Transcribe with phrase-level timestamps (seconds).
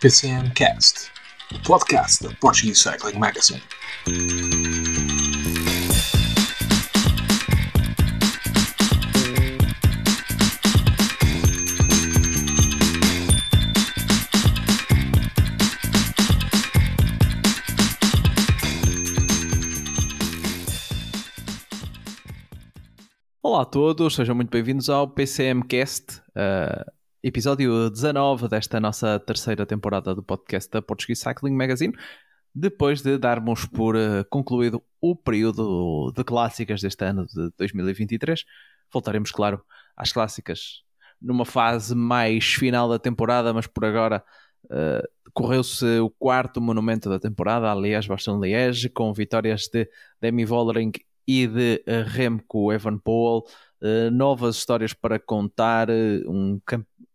[0.00, 1.10] PCM Cast,
[1.54, 3.62] o podcast da Portuguese Cycling Magazine.
[23.42, 26.90] Olá a todos, sejam muito bem-vindos ao PCM Cast, uh,
[27.22, 31.94] episódio 19 desta nossa terceira temporada do podcast da Portuguese Cycling Magazine.
[32.54, 38.44] Depois de darmos por uh, concluído o período de clássicas deste ano de 2023,
[38.92, 39.62] voltaremos, claro,
[39.96, 40.82] às clássicas
[41.20, 44.24] numa fase mais final da temporada, mas por agora
[44.64, 49.88] uh, correu-se o quarto monumento da temporada, aliás, Bastogne-Liège, com vitórias de
[50.20, 50.92] Demi Vollering
[51.28, 53.44] e de uh, Remco Evenepoel.
[53.82, 55.88] Uh, novas histórias para contar,
[56.26, 56.60] um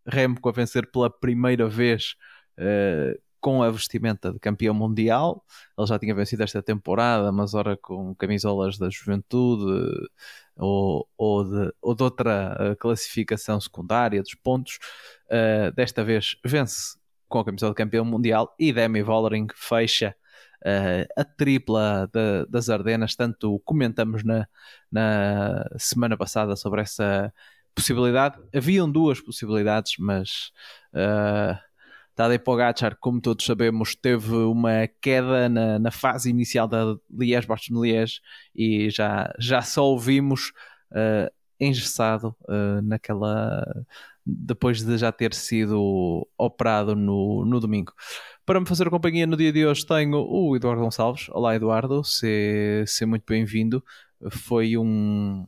[0.07, 2.15] Remco a vencer pela primeira vez
[2.59, 5.43] uh, com a vestimenta de campeão mundial.
[5.77, 9.65] Ele já tinha vencido esta temporada, mas ora com camisolas da juventude
[10.57, 14.79] ou, ou, de, ou de outra classificação secundária dos pontos.
[15.75, 20.15] desta vez vence com a camisola de campeão mundial e Demi Vollering fecha
[20.65, 24.47] uh, a tripla de, das Ardenas, tanto comentamos na,
[24.91, 27.33] na semana passada sobre essa
[27.75, 28.39] possibilidade.
[28.55, 30.51] Haviam duas possibilidades, mas
[30.93, 31.57] uh,
[32.15, 38.21] Tadej Pogacar, como todos sabemos, teve uma queda na, na fase inicial da Liège-Bastogne-Liège
[38.55, 40.53] e já, já só ouvimos
[40.91, 43.63] uh, engessado uh, naquela
[44.25, 47.93] depois de já ter sido operado no, no domingo.
[48.45, 51.27] Para me fazer companhia no dia de hoje tenho o Eduardo Gonçalves.
[51.29, 53.83] Olá Eduardo, seja muito bem-vindo.
[54.31, 55.45] Foi um,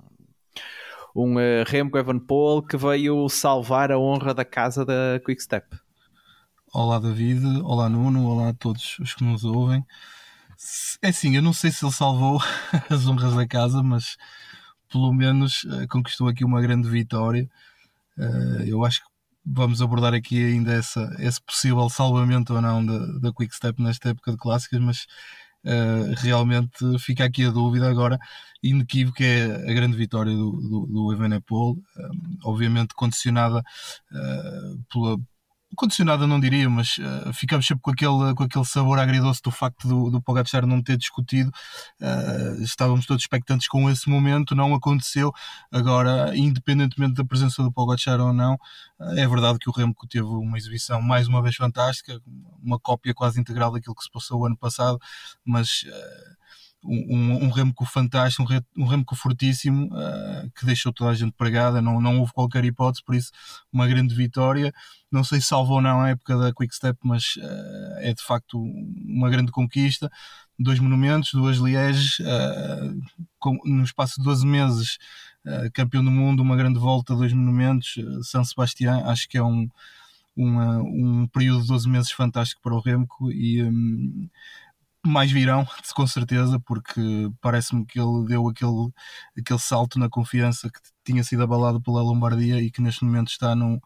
[1.18, 5.66] um uh, Remco Evenepoel que veio salvar a honra da casa da Quickstep.
[6.72, 9.84] Olá David, olá Nuno, olá a todos os que nos ouvem.
[11.02, 12.40] É assim, eu não sei se ele salvou
[12.88, 14.16] as honras da casa, mas
[14.91, 17.50] pelo menos uh, conquistou aqui uma grande vitória.
[18.16, 19.09] Uh, eu acho que
[19.44, 24.09] vamos abordar aqui ainda essa, esse possível salvamento ou não da, da Quick Step nesta
[24.09, 25.08] época de clássicas, mas
[25.67, 28.17] uh, realmente fica aqui a dúvida agora,
[28.63, 31.75] inequívoco é a grande vitória do, do, do Evenepoel,
[32.44, 33.61] obviamente condicionada
[34.91, 35.17] pela
[35.78, 39.88] condicionada não diria, mas uh, ficamos sempre com aquele, com aquele sabor agridoce do facto
[39.88, 41.52] do, do Pogacar não ter discutido.
[42.02, 45.32] Uh, estávamos todos expectantes com esse momento, não aconteceu.
[45.72, 48.56] Agora, independentemente da presença do Pogacar ou não,
[49.00, 52.20] uh, é verdade que o Remco teve uma exibição mais uma vez fantástica,
[52.62, 55.00] uma cópia quase integral daquilo que se passou o ano passado,
[55.46, 55.86] mas
[56.84, 61.82] um, um Remco fantástico, um, re, Remco fortíssimo, uh, que deixou toda a gente pregada,
[61.82, 63.32] não, não houve qualquer hipótese, por isso
[63.72, 64.74] uma grande vitória.
[65.12, 68.24] Não sei se salvou ou não a época da Quick Step, mas uh, é de
[68.24, 70.10] facto uma grande conquista.
[70.60, 73.02] Dois monumentos, duas Lièges, uh,
[73.40, 74.98] com, no espaço de 12 meses,
[75.74, 79.70] campeão do mundo, uma grande volta, dois monumentos, São Sebastião, acho que é um,
[80.36, 84.30] uma, um período de 12 meses fantástico para o Remco e um,
[85.07, 87.01] mais virão, com certeza, porque
[87.41, 88.91] parece-me que ele deu aquele,
[89.38, 93.56] aquele salto na confiança que tinha sido abalado pela Lombardia e que neste momento está
[93.56, 93.79] num,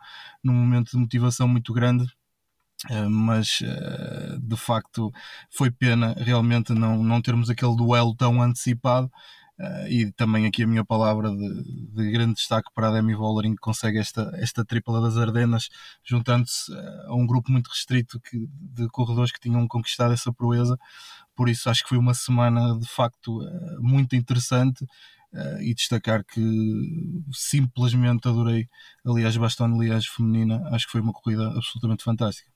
[0.44, 2.06] num momento de motivação muito grande.
[2.90, 5.12] Uh, mas uh, de facto
[5.52, 9.08] foi pena realmente não, não termos aquele duelo tão antecipado
[9.62, 11.64] Uh, e também aqui a minha palavra de,
[11.94, 15.70] de grande destaque para a Demi Vollering que consegue esta, esta tripla das Ardenas,
[16.04, 20.76] juntando-se uh, a um grupo muito restrito que, de corredores que tinham conquistado essa proeza.
[21.36, 24.84] Por isso acho que foi uma semana de facto uh, muito interessante.
[25.62, 26.42] e destacar que
[27.32, 28.68] simplesmente adorei,
[29.06, 32.52] aliás, Bastone aliás, feminina, acho que foi uma corrida absolutamente fantástica.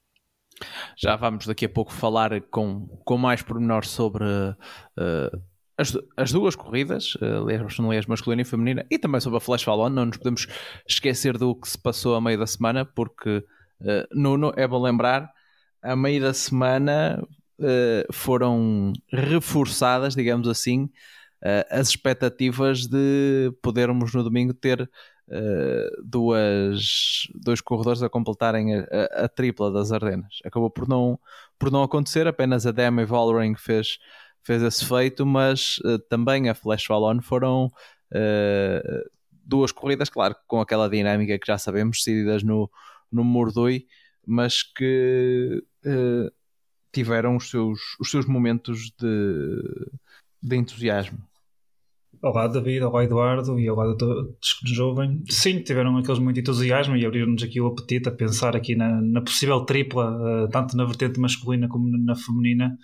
[0.97, 5.41] Já vamos daqui a pouco falar com, com mais pormenor sobre uh,
[5.77, 9.63] as, as duas corridas, aliás, não é masculina e feminina, e também sobre a Flash
[9.63, 10.47] Fallon, não nos podemos
[10.87, 13.43] esquecer do que se passou a meio da semana, porque
[13.81, 15.29] uh, no, no, é bom lembrar,
[15.81, 17.22] a meio da semana
[17.59, 20.85] uh, foram reforçadas, digamos assim,
[21.43, 24.89] uh, as expectativas de podermos no domingo ter
[25.28, 30.37] Uh, duas, dois corredores a completarem a, a, a, tripla das Ardenas.
[30.45, 31.19] Acabou por não,
[31.57, 33.97] por não acontecer, apenas a Demi Vollering fez
[34.45, 39.09] fez esse feito, mas uh, também a Flash Fallon foram uh,
[39.43, 42.69] duas corridas, claro, com aquela dinâmica que já sabemos, decididas no,
[43.11, 43.85] no Mordoi,
[44.25, 46.31] mas que uh,
[46.93, 49.89] tiveram os seus, os seus momentos de,
[50.41, 51.17] de entusiasmo.
[52.21, 55.23] Olá David, olá Eduardo e olá que nos ouvem.
[55.29, 59.21] Sim, tiveram aqueles muito entusiasmo e abriram-nos aqui o apetite a pensar aqui na, na
[59.21, 62.77] possível tripla, uh, tanto na vertente masculina como na feminina.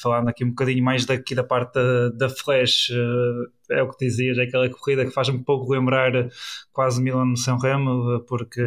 [0.00, 4.04] Falando aqui um bocadinho mais daqui da parte da, da Flash, uh, é o que
[4.04, 6.12] dizias, é aquela corrida que faz um pouco lembrar
[6.72, 8.62] quase Milan São Remo, porque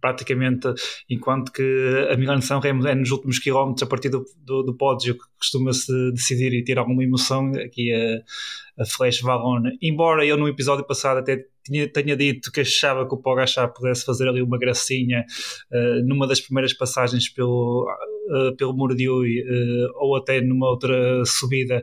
[0.00, 0.68] praticamente
[1.10, 4.74] enquanto que a Milan São Remo é nos últimos quilómetros a partir do, do, do
[4.74, 10.36] pódio que costuma-se decidir e ter alguma emoção, aqui a, a Flash Valona, embora eu
[10.36, 14.40] no episódio passado até tinha, tenha dito que achava que o Pogachar pudesse fazer ali
[14.40, 15.24] uma gracinha
[15.70, 17.86] uh, numa das primeiras passagens pelo,
[18.28, 21.82] uh, pelo Mordiui uh, ou até numa outra subida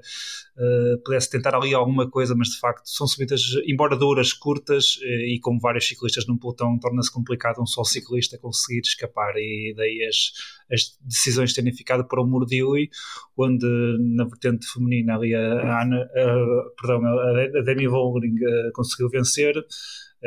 [1.05, 5.59] pudesse tentar ali alguma coisa, mas de facto são subidas, embora duras, curtas e como
[5.59, 9.35] vários ciclistas num pelotão, torna-se complicado um só ciclista conseguir escapar.
[9.35, 10.31] E daí as,
[10.73, 12.89] as decisões terem ficado para o Mordiui,
[13.37, 13.67] onde
[14.15, 18.39] na vertente feminina ali a, Ana, a, perdão, a Demi Vollering
[18.73, 19.53] conseguiu vencer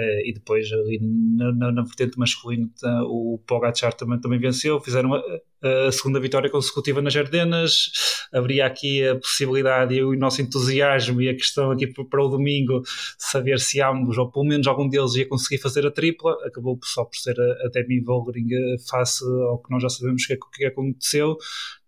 [0.01, 0.99] Uh, e depois ali
[1.37, 2.71] na, na, na vertente masculina
[3.03, 5.23] o Pogacar também, também venceu, fizeram a,
[5.63, 7.91] a, segunda vitória consecutiva nas Ardenas,
[8.33, 12.83] haveria aqui a possibilidade e o nosso entusiasmo e a questão aqui para o domingo
[13.19, 17.05] saber se ambos, ou pelo menos algum deles ia conseguir fazer a tripla, acabou só
[17.05, 20.65] por ser a, a Demi Vollering eh, face ao que nós já sabemos que, que
[20.65, 21.37] aconteceu,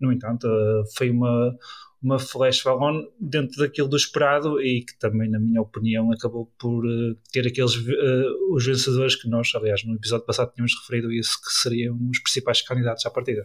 [0.00, 1.56] no entanto uh, foi uma
[2.02, 6.84] uma flash Valon dentro daquilo do esperado e que também, na minha opinião, acabou por
[6.84, 11.38] uh, ter aqueles uh, os vencedores que nós, aliás, no episódio passado tínhamos referido isso,
[11.40, 13.44] que seriam os principais candidatos à partida.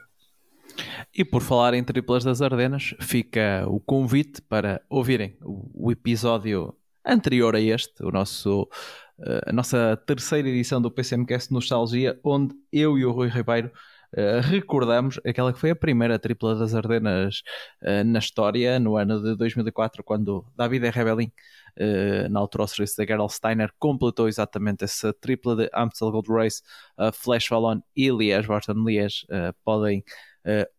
[1.14, 6.76] E por falar em triplas das Ardenas, fica o convite para ouvirem o, o episódio
[7.06, 8.64] anterior a este, o nosso,
[9.20, 13.72] uh, a nossa terceira edição do PCMcast Nostalgia, onde eu e o Rui Ribeiro
[14.18, 17.44] Uh, recordamos aquela que foi a primeira tripla das Ardenas
[17.84, 21.32] uh, na história, no ano de 2004, quando David Rebellin,
[21.80, 26.30] uh, na altura ao serviço da Gerald Steiner, completou exatamente essa tripla de Amstel Gold
[26.30, 26.64] Race,
[27.14, 29.28] Flash Vallon e Liège, Barton Liège.
[29.64, 30.04] podem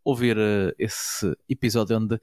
[0.03, 0.37] ouvir
[0.79, 2.19] esse episódio onde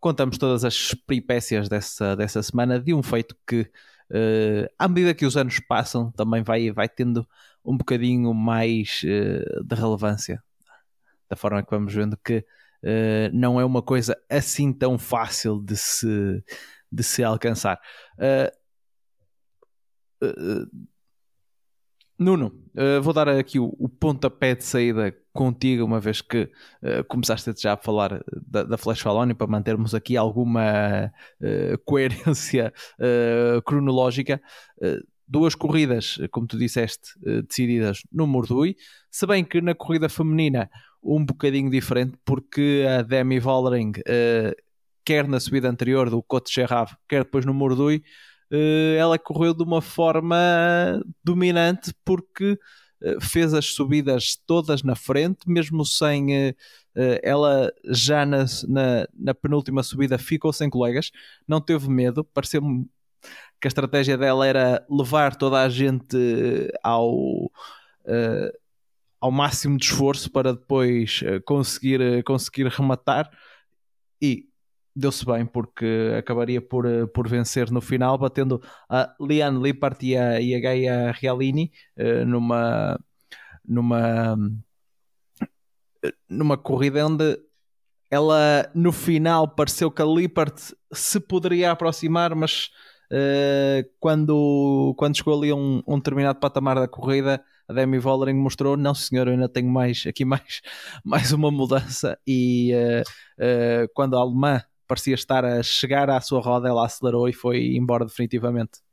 [0.00, 3.70] contamos todas as peripécias dessa, dessa semana de um feito que,
[4.78, 7.26] à medida que os anos passam, também vai, vai tendo
[7.64, 10.42] um bocadinho mais uh, de relevância,
[11.28, 15.76] da forma que vamos vendo que uh, não é uma coisa assim tão fácil de
[15.76, 16.44] se,
[16.90, 17.80] de se alcançar.
[18.18, 18.64] Uh,
[22.16, 22.54] Nuno,
[23.02, 26.50] vou dar aqui o, o, pontapé de saída contigo, uma vez que
[27.08, 31.12] começaste já a falar da, da Flash Faloni, para mantermos aqui alguma
[31.84, 32.72] coerência
[33.66, 34.40] cronológica
[35.26, 37.08] duas corridas, como tu disseste,
[37.48, 38.76] decididas no Mordui,
[39.10, 40.70] se bem que na corrida feminina
[41.04, 44.54] um bocadinho diferente, porque a Demi Vollering, uh,
[45.04, 48.02] quer na subida anterior do Cote Gerrave, quer depois no Mordui,
[48.50, 50.36] uh, ela correu de uma forma
[51.22, 52.58] dominante porque
[53.02, 56.54] uh, fez as subidas todas na frente, mesmo sem
[57.24, 61.10] ela já na, na, na penúltima subida ficou sem colegas,
[61.46, 62.86] não teve medo, pareceu-me
[63.60, 66.16] que a estratégia dela era levar toda a gente
[66.82, 67.50] ao, uh,
[69.24, 73.30] ao máximo de esforço para depois uh, conseguir, uh, conseguir rematar.
[74.20, 74.44] E
[74.94, 80.38] deu-se bem porque acabaria por, por vencer no final, batendo a Liane Lippert e a,
[80.42, 81.72] e a Gaia Realini
[82.26, 83.00] numa,
[83.66, 84.36] numa,
[86.28, 87.36] numa corrida onde
[88.10, 90.56] ela no final pareceu que a Lippert
[90.92, 92.70] se poderia aproximar, mas
[93.10, 98.34] uh, quando, quando chegou ali a um, um determinado patamar da corrida, a Demi Vollering
[98.34, 100.60] mostrou, não senhor, eu ainda tenho mais, aqui mais,
[101.04, 103.02] mais uma mudança e uh,
[103.42, 107.76] uh, quando a alemã parecia estar a chegar à sua roda, ela acelerou e foi
[107.76, 108.84] embora definitivamente.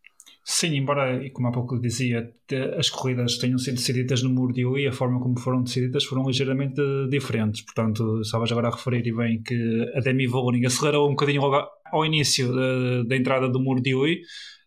[0.43, 2.33] Sim, embora, como há pouco dizia,
[2.77, 6.81] as corridas tenham sido decididas no Murdio e a forma como foram decididas foram ligeiramente
[7.09, 7.61] diferentes.
[7.61, 11.67] Portanto, estavas agora a referir e bem que a Demi Vollering acelerou um bocadinho logo
[11.91, 14.21] ao início da, da entrada do Murdiui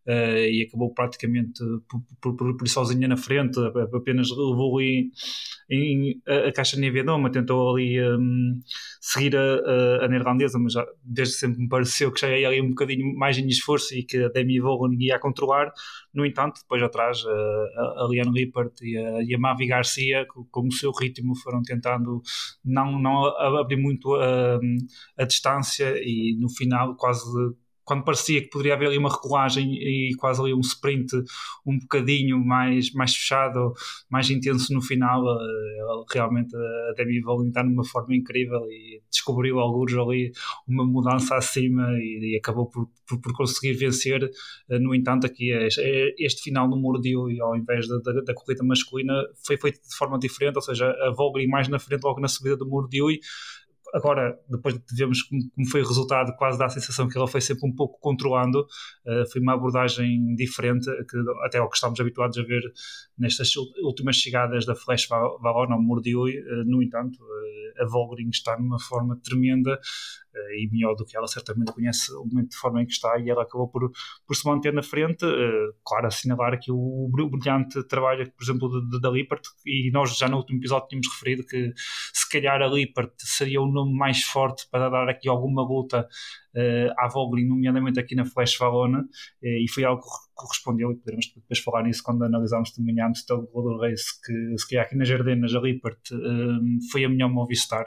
[0.06, 1.60] uh, e acabou praticamente
[2.20, 3.58] por, por, por, sozinha na frente,
[3.92, 5.10] apenas levou ali
[5.70, 8.60] em, a, a caixa Nevedoma, tentou ali um,
[9.00, 12.60] seguir a, a, a, neerlandesa, mas já, desde sempre me pareceu que já ia ali
[12.60, 15.72] um bocadinho mais em esforço e que a Demi Vollering ia a controlar.
[16.14, 20.44] No entanto, depois atrás, a, a Liane Lippert e a, e a Mavi Garcia, com,
[20.44, 22.22] com, o seu ritmo, foram tentando
[22.64, 23.26] não, não
[23.60, 24.60] abrir muito a,
[25.18, 27.24] a distância e no final quase
[27.84, 31.14] quando parecia que poderia haver ali uma recolagem e quase ali um sprint
[31.66, 33.72] um bocadinho mais, mais fechado,
[34.08, 39.58] mais intenso no final, uh, realmente a Demi Vollering está numa forma incrível e descobriu
[39.58, 40.32] alguns ali
[40.66, 44.24] uma mudança acima e, e acabou por, por, por, conseguir vencer.
[44.68, 48.34] Uh, no entanto, aqui este, este final no Mordiu e ao invés da, da, da,
[48.34, 49.12] corrida masculina
[49.46, 52.56] foi feito de forma diferente, ou seja, a Vollering mais na frente logo na subida
[52.56, 53.10] do Mordiu
[53.94, 57.28] agora, depois de vermos como, como, foi o resultado, quase dá a sensação que ela
[57.28, 58.66] foi sempre um pouco controlando.
[59.06, 62.62] Uh, foi uma abordagem diferente, que, até ao que estamos habituados a ver
[63.16, 66.40] nestas últimas chegadas da Flash Valon ao Mordiui.
[66.40, 69.78] Uh, no entanto, uh, a Volgring está numa forma tremenda.
[70.34, 73.18] Eh, e melhor do que ela certamente conhece o momento de forma em que está
[73.18, 73.90] e ela acabou por,
[74.26, 75.24] por se manter na frente.
[75.24, 80.38] Eh, claro, assinalar aqui o, brilhante trabalho, por exemplo, da Lippert e nós já no
[80.38, 81.72] último episódio tínhamos referido que
[82.12, 86.08] se calhar a Lippert seria o nome mais forte para dar aqui alguma luta
[86.98, 91.32] à Vogling, nomeadamente aqui na Flash Valona, uh, e foi algo que correspondeu, e poderemos
[91.34, 95.08] depois falar nisso quando analisarmos também a Amstel Gold Race, que se calhar aqui nas
[95.08, 97.86] Jardinas, a Lippert uh, foi a melhor Movistar,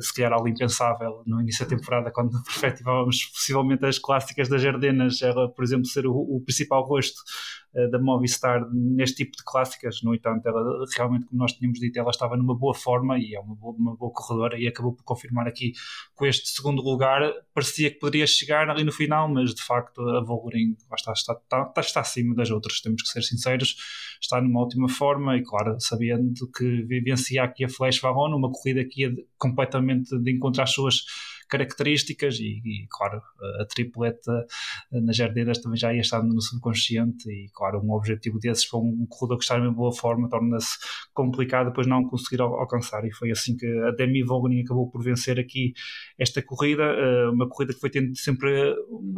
[0.00, 5.22] se calhar algo impensável no início da temporada, quando perspectivávamos possivelmente as clássicas das Jardinas,
[5.22, 10.02] ela, por exemplo, ser o, o principal rosto eh, da Movistar neste tipo de clássicas.
[10.02, 13.40] No entanto, ela realmente, como nós tínhamos dito, ela estava numa boa forma e é
[13.40, 15.72] uma boa, uma boa corredora e acabou por confirmar aqui
[16.14, 17.32] com este segundo lugar.
[17.54, 21.80] Parecia que poderia chegar ali no final, mas de facto a Volgering está, está, está,
[21.80, 23.76] está acima das outras, temos que ser sinceros.
[24.20, 28.84] Está numa ótima forma e, claro, sabendo que vivencia aqui a Flash Varone, uma corrida
[28.84, 31.04] que ia completamente de encontrar as suas
[31.52, 33.20] características e, e, claro,
[33.60, 34.46] a tripleta
[34.90, 39.06] nas jardeiras também já ia estar no subconsciente e, claro, um objetivo desses para um
[39.06, 40.78] corredor que está em boa forma torna-se
[41.12, 43.04] complicado depois não conseguir alcançar.
[43.04, 45.74] E foi assim que a Demi Vogelin acabou por vencer aqui
[46.18, 48.74] esta corrida, eh, uma corrida que foi tendo sempre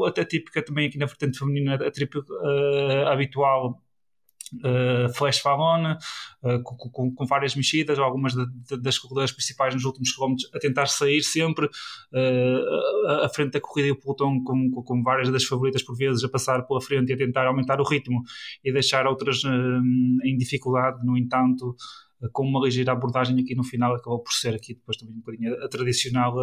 [0.06, 3.83] até típica também aqui na vertente feminina, a tripla uh, habitual
[4.62, 5.96] Uh, Flash Fallon,
[6.42, 8.34] uh, com, várias mexidas, algumas
[8.80, 11.68] das corredoras principais nos últimos quilómetros a tentar sair sempre
[13.24, 16.28] à frente da corrida e o pelotão com, com, várias das favoritas por vezes a
[16.28, 18.22] passar pela frente e a tentar aumentar o ritmo
[18.62, 21.76] e deixar outras em dificuldade, no entanto
[22.32, 25.54] com uma ligeira abordagem aqui no final acabou por ser aqui depois também um bocadinho
[25.54, 26.34] a, a tradicional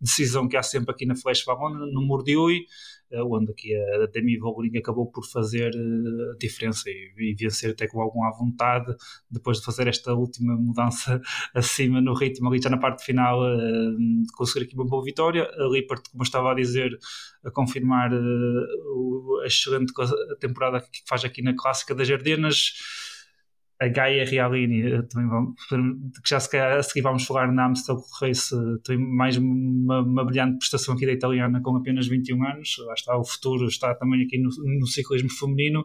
[0.00, 2.64] decisão que há sempre aqui na Flash Fallon no Mordiui
[3.12, 7.72] eh, onde aqui a Demi Vollering acabou por fazer eh, a diferença e, e vencer
[7.72, 8.94] até com alguma vontade,
[9.28, 11.20] depois de fazer esta última mudança
[11.54, 13.40] acima no ritmo, ali já na parte final,
[14.36, 15.44] conseguir aqui uma boa vitória.
[15.44, 16.96] A Lippert, como eu estava a dizer,
[17.44, 19.92] a confirmar a excelente
[20.38, 22.74] temporada que faz aqui na Clássica das Ardenas
[23.80, 25.54] a Gaia Realini, eh, também vamos,
[26.22, 30.24] que já se calhar a seguir vamos falar na Amstel Race, tem mais uma, uma,
[30.24, 34.22] brilhante prestação aqui da italiana com apenas 21 anos, lá está o futuro, está também
[34.22, 35.84] aqui no, no ciclismo feminino.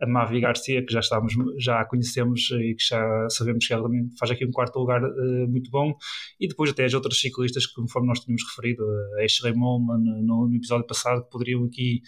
[0.00, 3.82] A Mavi Garcia, que já estamos, já a conhecemos e que já sabemos que ela
[3.82, 5.92] também faz aqui um quarto lugar uh, muito bom,
[6.40, 8.82] e depois até as outras ciclistas, que conforme nós tínhamos referido,
[9.18, 12.00] a Ashley Molman no, no, episódio passado, que poderiam aqui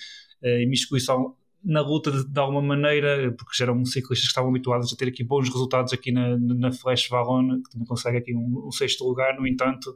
[0.42, 4.92] uh, imiscuição na luta de, de, alguma maneira, porque já eram ciclistas que estavam habituados
[4.92, 8.66] a ter aqui bons resultados aqui na, na Flash Valon, que também consegue aqui um,
[8.66, 9.94] um sexto lugar, no entanto,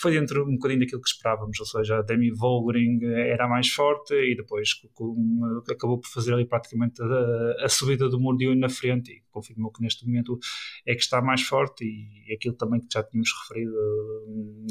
[0.00, 4.14] foi dentro um bocadinho daquilo que esperávamos, ou seja, a Demi Volgering era mais forte
[4.14, 9.22] e depois com, acabou por fazer ali praticamente a, a subida do Mordion na frente
[9.38, 10.38] confirmou que neste momento
[10.86, 13.72] é que está mais forte e aquilo também que já tínhamos referido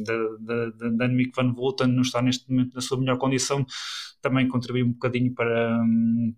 [0.04, 3.66] da, da, da van Vleuten não está neste momento na sua melhor condição
[4.22, 5.80] também contribuiu um bocadinho para,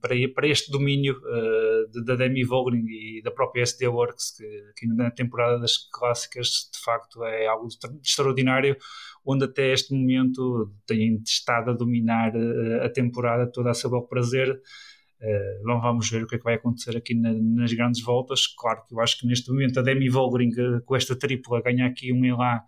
[0.02, 4.88] para, para este domínio uh, da Demi Volgering e da própria SD Works que, que
[4.88, 7.68] na temporada das clássicas de facto é algo
[8.04, 8.78] extraordinário
[9.26, 14.04] onde até este momento têm estado a dominar uh, a temporada toda a seu bel
[14.04, 14.62] prazer
[15.22, 18.48] Uh, vamos ver o que é que vai acontecer aqui na, nas grandes voltas.
[18.48, 22.14] Claro que eu acho que neste momento a Demi Volgering, com esta tripla, ganha aqui
[22.14, 22.62] um Elan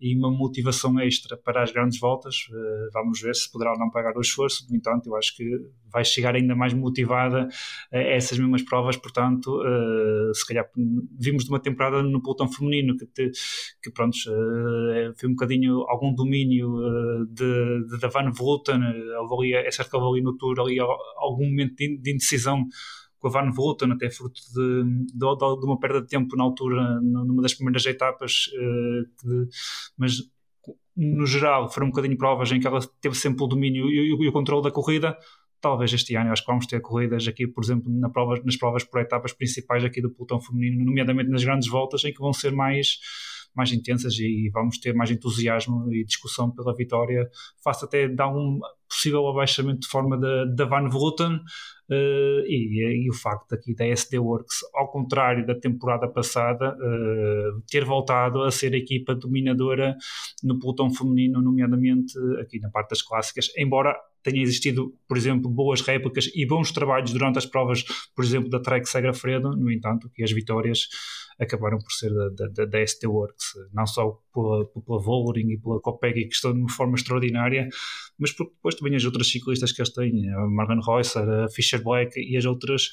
[0.00, 2.48] e uma motivação extra para as grandes voltas.
[2.50, 4.66] Uh, vamos ver se poderá ou não pagar o esforço.
[4.68, 5.44] No entanto, eu acho que
[5.90, 7.48] vai chegar ainda mais motivada
[7.92, 8.96] a essas mesmas provas.
[8.96, 10.68] Portanto, uh, se calhar
[11.18, 13.30] vimos de uma temporada no pelotão feminino que, te,
[13.82, 16.76] que pronto, uh, foi um bocadinho algum domínio
[17.30, 18.80] de, de, da Van Vleuten.
[19.54, 22.66] é certo que houve ali no Tour ali algum momento de indecisão
[23.18, 27.00] com a Van Vleuten, até fruto de, de, de, uma perda de tempo na altura,
[27.00, 29.48] numa das primeiras etapas, uh, de,
[29.96, 30.22] mas
[30.96, 34.24] no geral foram um bocadinho provas em que ela teve sempre o domínio e, e,
[34.24, 35.16] e o controle da corrida.
[35.60, 38.84] Talvez este ano, acho que vamos ter corridas aqui, por exemplo, na prova, nas provas
[38.84, 42.52] por etapas principais aqui do pelotão feminino, nomeadamente nas grandes voltas, em que vão ser
[42.52, 42.98] mais
[43.56, 47.28] mais intensas e vamos ter mais entusiasmo e discussão pela vitória,
[47.62, 53.14] face até dar um possível abaixamento de forma da Van Vleuten uh, e, e, o
[53.14, 58.74] facto aqui da SD Works, ao contrário da temporada passada, uh, ter voltado a ser
[58.74, 59.96] a equipa dominadora
[60.42, 65.80] no pelotão feminino, nomeadamente aqui na parte das clássicas, embora tenha existido, por exemplo, boas
[65.80, 70.24] réplicas e bons trabalhos durante as provas, por exemplo, da Trek Fredo, no entanto, que
[70.24, 70.88] as vitórias
[71.38, 75.80] acabaram por ser da, da, da ST Works, não só pela, pela Vollering e pela
[75.80, 77.68] Copeg, que estão de uma forma extraordinária,
[78.18, 81.82] mas porque depois também as outras ciclistas que eles têm, a Marlene Reusser, a Fisher
[81.82, 82.84] Black e as outras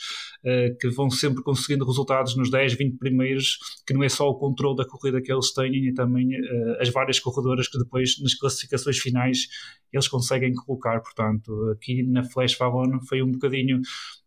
[0.44, 4.36] uh, que vão sempre conseguindo resultados nos 10, 20 primeiros, que não é só o
[4.36, 8.34] controle da corrida que eles têm, e também uh, as várias corredoras que depois nas
[8.34, 9.48] classificações finais
[9.92, 11.00] eles conseguem colocar.
[11.02, 13.80] Portanto, aqui na Flash Favon foi um bocadinho,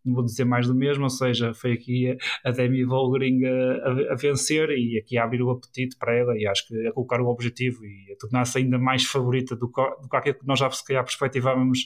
[0.04, 4.14] não vou dizer mais do mesmo, ou seja, foi aqui a Demi Volgering a, a
[4.14, 7.28] vencer e aqui a abrir o apetite para ela e acho que a colocar o
[7.28, 10.84] objetivo e a tornar-se ainda mais favorita do, do que aquilo que nós já se
[10.84, 11.84] calhar perspectivávamos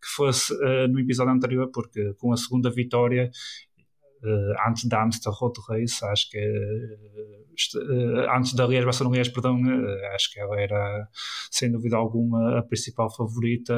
[0.00, 3.30] que fosse uh, no episódio anterior, porque com a segunda vitória
[4.22, 6.38] uh, antes da Amstel Road Race, acho que
[7.78, 9.60] uh, antes da Liège, Barcelona Liège, perdão,
[10.14, 11.08] acho que ela era
[11.50, 13.74] sem dúvida alguma a principal favorita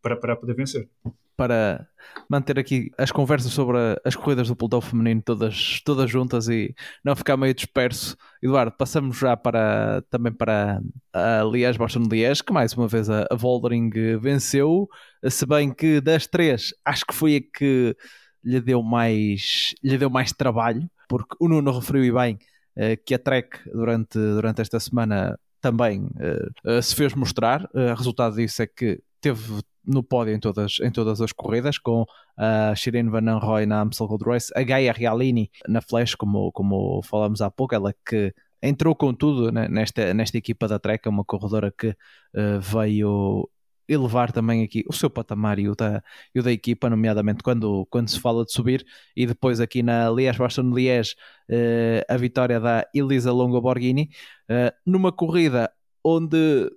[0.00, 0.88] para, para poder vencer
[1.36, 1.86] para
[2.28, 6.74] manter aqui as conversas sobre as corridas do pelotão feminino todas, todas juntas e
[7.04, 8.16] não ficar meio disperso.
[8.42, 10.80] Eduardo, passamos já para também para
[11.12, 14.88] a Liège Boston Liège, que mais uma vez a, a Voldering venceu,
[15.28, 17.96] se bem que das três acho que foi a que
[18.44, 22.38] lhe deu mais, lhe deu mais trabalho, porque o Nuno referiu e bem
[22.76, 27.68] uh, que a Trek durante, durante esta semana também uh, uh, se fez mostrar.
[27.72, 32.04] O resultado disso é que teve no pódio em todas, em todas as corridas, com
[32.36, 37.02] a Shireen Van Roy na Amstel Gold Race, a Gaia Realini na Flash, como, como
[37.02, 41.24] falamos há pouco, ela que entrou com tudo né, nesta, nesta equipa da Trek, uma
[41.24, 43.48] corredora que uh, veio
[43.88, 46.02] elevar também aqui o seu patamar e o da,
[46.34, 48.84] e o da equipa, nomeadamente quando, quando se fala de subir,
[49.16, 51.14] e depois aqui na Liège, Boston Liège,
[51.48, 54.10] uh, a vitória da Elisa Longo Borghini,
[54.50, 55.70] uh, numa corrida
[56.02, 56.70] onde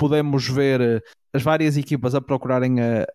[0.00, 3.06] podemos ver eh, as várias equipas a procurarem a,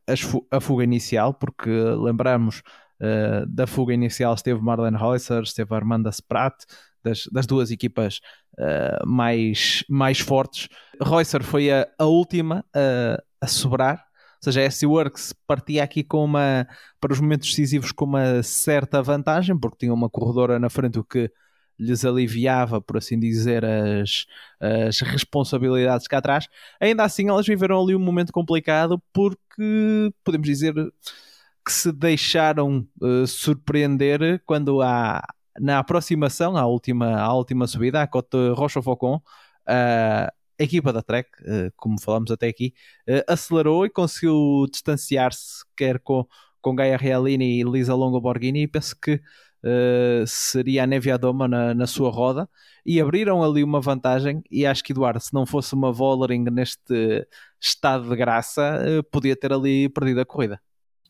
[0.51, 2.61] a fuga inicial, porque lembramos
[3.01, 6.63] uh, da fuga inicial esteve Marlene Heusser, esteve Armanda Spratt,
[7.03, 8.19] das, das duas equipas
[8.59, 10.69] uh, mais, mais fortes.
[11.01, 12.63] Reusser foi a, a última
[13.41, 16.67] a sobrar, ou seja, a S-Works partia aqui com uma,
[16.99, 21.03] para os momentos decisivos com uma certa vantagem, porque tinha uma corredora na frente, o
[21.03, 21.31] que
[21.79, 24.25] lhes aliviava, por assim dizer, as,
[24.59, 26.47] as responsabilidades cá atrás.
[26.79, 30.73] Ainda assim, elas viveram ali um momento complicado porque, podemos dizer,
[31.65, 35.25] que se deixaram uh, surpreender quando há,
[35.59, 39.21] na aproximação à última, à última subida, à Cote Rochefaucon,
[39.67, 40.31] a
[40.63, 42.73] equipa da Trek, eh, como falamos até aqui,
[43.07, 46.25] eh, acelerou e conseguiu distanciar-se, quer com,
[46.61, 49.21] com Gaia Realini e Lisa Longo Borghini, e penso que
[49.65, 52.47] Uh, seria a Nevia Doma na, na, sua roda
[52.85, 57.27] e abriram ali uma vantagem e acho que Eduardo, se não fosse uma Vollering neste
[57.59, 60.61] estado de graça, uh, podia ter ali perdido a corrida.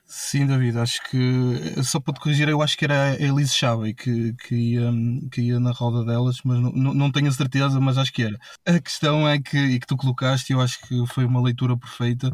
[0.07, 3.93] Sim, David, acho que só para te corrigir, eu acho que era a Elise Chave
[3.93, 4.91] que, que, ia,
[5.31, 8.37] que ia na roda delas, mas não, não tenho a certeza, mas acho que era.
[8.65, 12.31] A questão é que, e que tu colocaste, eu acho que foi uma leitura perfeita.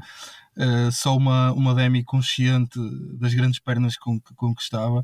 [0.58, 2.78] Uh, só uma, uma Demi consciente
[3.18, 5.04] das grandes pernas com, com que estava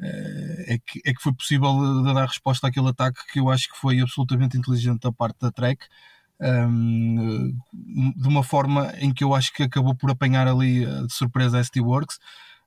[0.00, 4.00] é, que, é que foi possível dar resposta àquele ataque que eu acho que foi
[4.00, 5.86] absolutamente inteligente da parte da Trek
[6.40, 7.56] um,
[8.16, 11.58] de uma forma em que eu acho que acabou por apanhar ali eh, de surpresa
[11.58, 12.18] a ST Works.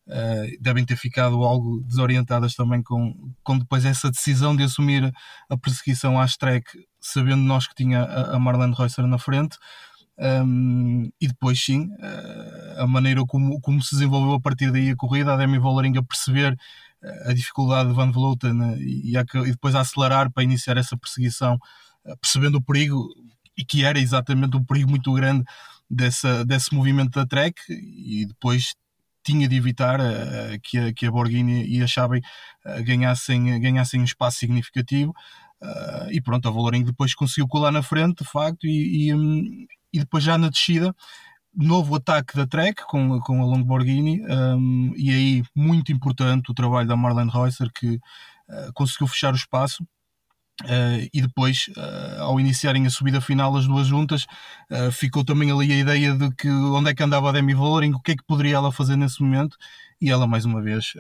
[0.07, 5.13] Uh, devem ter ficado algo desorientadas também com, com depois essa decisão de assumir
[5.47, 6.65] a perseguição à Trek,
[6.99, 9.59] sabendo nós que tinha a, a Marlene Reusser na frente.
[10.17, 14.95] Um, e depois sim, uh, a maneira como, como se desenvolveu a partir daí a
[14.95, 16.57] corrida, a Demi Vollering a perceber
[17.25, 21.57] a dificuldade de Van Vleuten e, a, e depois a acelerar para iniciar essa perseguição,
[22.21, 23.07] percebendo o perigo,
[23.57, 25.43] e que era exatamente um perigo muito grande
[25.89, 28.73] dessa, desse movimento da Trek e depois
[29.23, 32.21] tinha de evitar uh, que, a, que a Borghini e a Chaben
[32.65, 35.13] uh, ganhassem, ganhassem um espaço significativo
[35.61, 39.67] uh, e pronto, a Valoring depois conseguiu colar na frente de facto e, e, um,
[39.91, 40.95] e depois já na descida
[41.65, 46.53] novo ataque da Trek com, com a Long Borghini um, e aí muito importante o
[46.53, 47.99] trabalho da Marlene Reusser que
[48.73, 49.85] conseguiu fechar o espaço
[50.63, 54.25] Uh, e depois, uh, ao iniciarem a subida final, as duas juntas,
[54.69, 57.93] uh, ficou também ali a ideia de que onde é que andava a Demi Vollering,
[57.93, 59.57] o que é que poderia ela fazer nesse momento,
[60.01, 60.93] e ela mais uma vez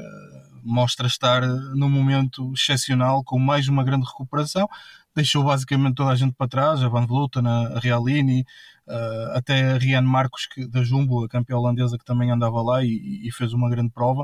[0.63, 1.41] mostra estar
[1.75, 4.67] num momento excepcional, com mais uma grande recuperação,
[5.15, 8.45] deixou basicamente toda a gente para trás, a Van Vleuten, a Realini,
[8.89, 12.83] uh, até a Rian Marcos que, da Jumbo, a campeã holandesa que também andava lá
[12.83, 14.23] e, e fez uma grande prova.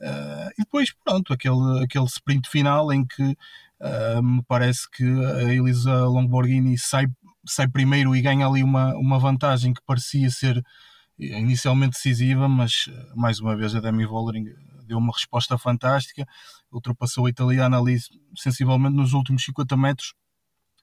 [0.00, 5.52] Uh, e depois, pronto, aquele, aquele sprint final em que uh, me parece que a
[5.52, 7.06] Elisa Longborghini sai,
[7.46, 10.62] sai primeiro e ganha ali uma, uma vantagem que parecia ser
[11.18, 14.46] inicialmente decisiva, mas mais uma vez a Demi Vollering
[14.86, 16.26] deu uma resposta fantástica,
[16.72, 17.98] ultrapassou a italiana ali
[18.34, 20.14] sensivelmente nos últimos 50 metros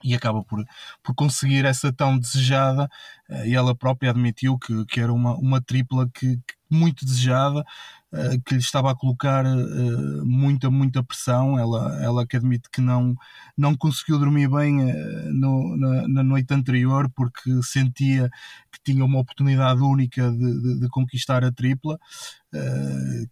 [0.03, 0.63] e acaba por,
[1.03, 2.89] por conseguir essa tão desejada
[3.29, 7.65] eh, e ela própria admitiu que, que era uma, uma tripla que, que muito desejada
[8.13, 11.57] eh, que lhe estava a colocar uh, muita, muita pressão.
[11.59, 13.15] Ela, ela que admite que não,
[13.57, 14.77] não conseguiu dormir bem
[15.33, 18.29] no, na, na, noite anterior porque sentia
[18.71, 21.97] que tinha uma oportunidade única de, de, de conquistar a tripla.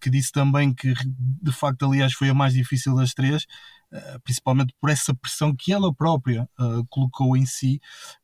[0.01, 0.93] que disse também que
[1.41, 3.45] de facto, aliás, foi a mais difícil das três,
[4.23, 6.49] principalmente por essa pressão que ela própria
[6.89, 7.79] colocou em si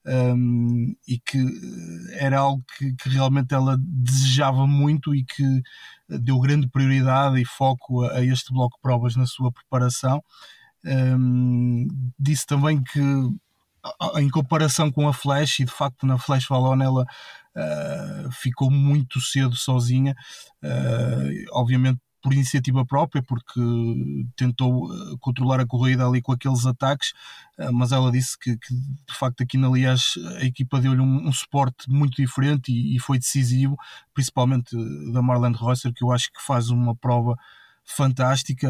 [0.05, 1.37] um, e que
[2.13, 5.61] era algo que, que realmente ela desejava muito e que
[6.07, 10.23] deu grande prioridade e foco a, a este bloco de provas na sua preparação.
[10.85, 11.87] Um,
[12.19, 12.99] disse também que
[14.17, 19.19] em comparação com a Flash, e de facto na Flash Valon ela uh, ficou muito
[19.19, 20.15] cedo sozinha,
[20.63, 23.59] uh, obviamente por iniciativa própria, porque
[24.35, 27.13] tentou eh, controlar a corrida ali com aqueles ataques,
[27.57, 31.27] eh, mas ela disse que, que de facto aqui na Liège a equipa deu-lhe um,
[31.27, 33.77] um, suporte muito diferente e, e, foi decisivo,
[34.13, 37.35] principalmente eh, da Marlene Reusser, que eu acho que faz uma prova
[37.83, 38.69] fantástica,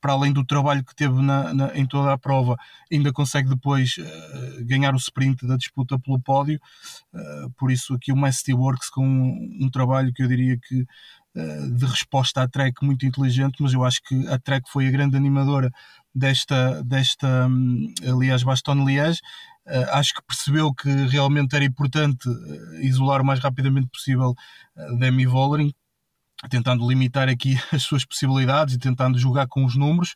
[0.00, 2.56] para além do trabalho que teve na, na, em toda a prova,
[2.92, 6.60] ainda consegue depois uh, ganhar o sprint da disputa pelo pódio.
[7.12, 10.80] Uh, por isso, aqui o Messi Works com um, um, trabalho que eu diria que
[10.80, 10.86] eh,
[11.34, 15.16] de resposta à Trek muito inteligente, mas eu acho que a Trek foi a grande
[15.16, 15.70] animadora
[16.14, 19.20] desta, desta hum, aliás, Baston Liège.
[19.66, 24.34] Uh, acho que percebeu que realmente era importante uh, isolar o mais rapidamente possível
[24.98, 25.72] Demi Vollering,
[26.50, 30.14] tentando limitar aqui as suas possibilidades e tentando jogar com os números.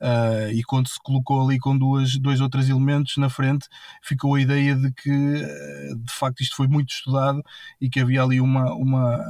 [0.00, 3.68] Uh, e quando se colocou ali com duas, dois ou três elementos na frente,
[4.02, 7.42] ficou a ideia de que uh, de facto isto foi muito estudado
[7.78, 9.22] e que havia ali uma, uma,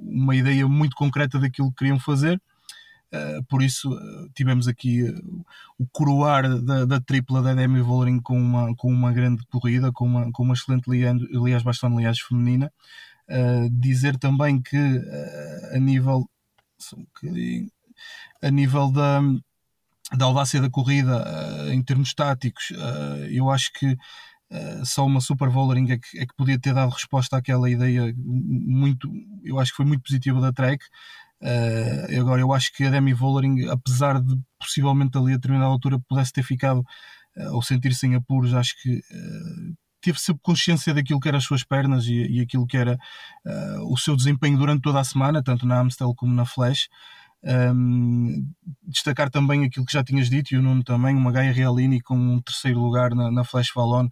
[0.00, 2.40] uma ideia muito concreta daquilo que queriam fazer.
[3.12, 3.90] Uh, por isso
[4.34, 5.04] tivemos aqui
[5.78, 10.06] o coroar da, da, tripla da Demi Vollering com uma, com uma grande corrida, com
[10.06, 10.88] uma, com uma excelente
[11.36, 12.72] aliás bastante aliás feminina.
[13.70, 14.78] dizer também que
[15.72, 16.28] a nível
[16.96, 17.06] um
[18.42, 19.22] a nível da,
[20.12, 25.20] da audácia da corrida uh, em termos táticos, uh, eu acho que uh, só uma
[25.20, 29.10] Super Vollering é que, é que podia ter dado resposta àquela ideia muito,
[29.42, 30.84] eu acho que foi muito positiva da Trek.
[32.18, 36.32] agora, eu acho que a Demi Vollering, apesar de possivelmente ali a determinada altura pudesse
[36.32, 36.84] ter ficado
[37.52, 39.02] ou sentir-se em apuros, acho que
[40.00, 42.98] teve sempre consciência daquilo que eram as suas pernas e, e aquilo que era
[43.82, 46.88] o seu desempenho durante toda a semana, tanto na Amstel como na Flash.
[47.46, 48.50] Um,
[48.86, 52.16] destacar também aquilo que já tinhas dito, e o Nuno também, uma Gaia Realini com
[52.16, 54.08] um terceiro lugar na, na Flash Valon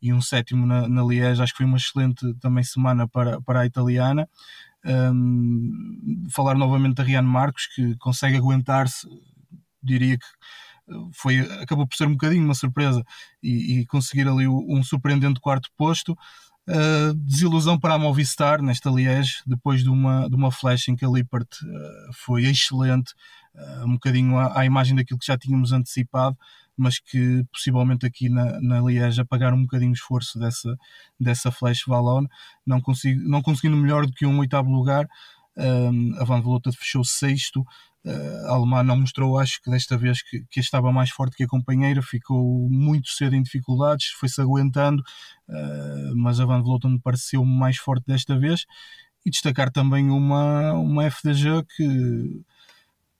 [0.00, 3.60] e um sétimo na, na Liège, acho que foi uma excelente também semana para, para
[3.60, 4.28] a italiana.
[4.84, 9.08] Um, falar novamente da Rian Marcos, que consegue aguentar-se,
[9.82, 10.26] diria que
[11.12, 13.02] foi, acabou por ser um bocadinho uma surpresa
[13.42, 16.16] e, e conseguir ali um surpreendente quarto posto.
[16.68, 21.04] Uh, desilusão para a Movistar nesta Liège, depois de uma, de uma flash em que
[21.04, 23.14] a Lippert uh, foi excelente,
[23.54, 26.36] uh, um bocadinho à, à, imagem daquilo que já tínhamos antecipado,
[26.76, 30.76] mas que possivelmente aqui na, na Liège apagaram um bocadinho o esforço dessa,
[31.18, 32.26] dessa flash Valon,
[32.66, 35.08] não, consigo, não conseguindo melhor do que um oitavo lugar.
[36.18, 37.64] A Van Vleuten fechou sexto,
[38.46, 41.48] a alemã não mostrou, acho que desta vez que, que estava mais forte que a
[41.48, 45.02] companheira, ficou muito cedo em dificuldades, foi-se aguentando,
[45.48, 48.64] uh, mas a Van Vleuten me pareceu mais forte desta vez.
[49.24, 52.44] E destacar também uma, uma FDG que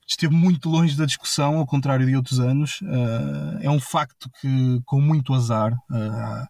[0.06, 2.80] esteve muito longe da discussão, ao contrário de outros anos.
[2.82, 6.46] Uh, é um facto que, com muito azar, uh,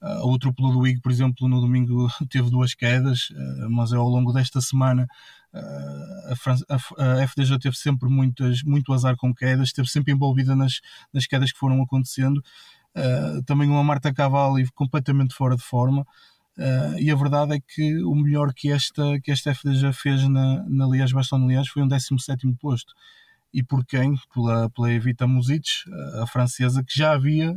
[0.00, 3.28] a outro do IG, por exemplo, no domingo teve duas quedas,
[3.68, 5.06] mas é ao longo desta semana
[6.30, 10.80] a, França, a, FDJ teve sempre muitas, muito azar com quedas, esteve sempre envolvida nas,
[11.12, 12.42] nas quedas que foram acontecendo.
[13.46, 16.06] Também uma Marta Cavalli completamente fora de forma.
[16.58, 20.62] Uh, e a verdade é que o melhor que esta, que esta FDJ fez na,
[20.68, 22.92] na Liège Baston Liège foi um 17 posto
[23.52, 24.14] e por quem?
[24.32, 25.68] Pela, pela Evita Music,
[26.22, 27.54] a francesa, que já havia,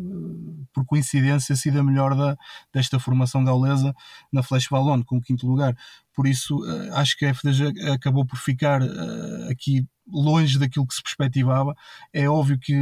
[0.74, 2.36] por coincidência, sido a melhor da,
[2.74, 3.94] desta formação gaulesa
[4.32, 5.76] na Flash Ballon, com o quinto lugar.
[6.16, 10.94] Por isso, eh, acho que a FDG acabou por ficar eh, aqui longe daquilo que
[10.94, 11.76] se perspectivava.
[12.14, 12.76] É óbvio que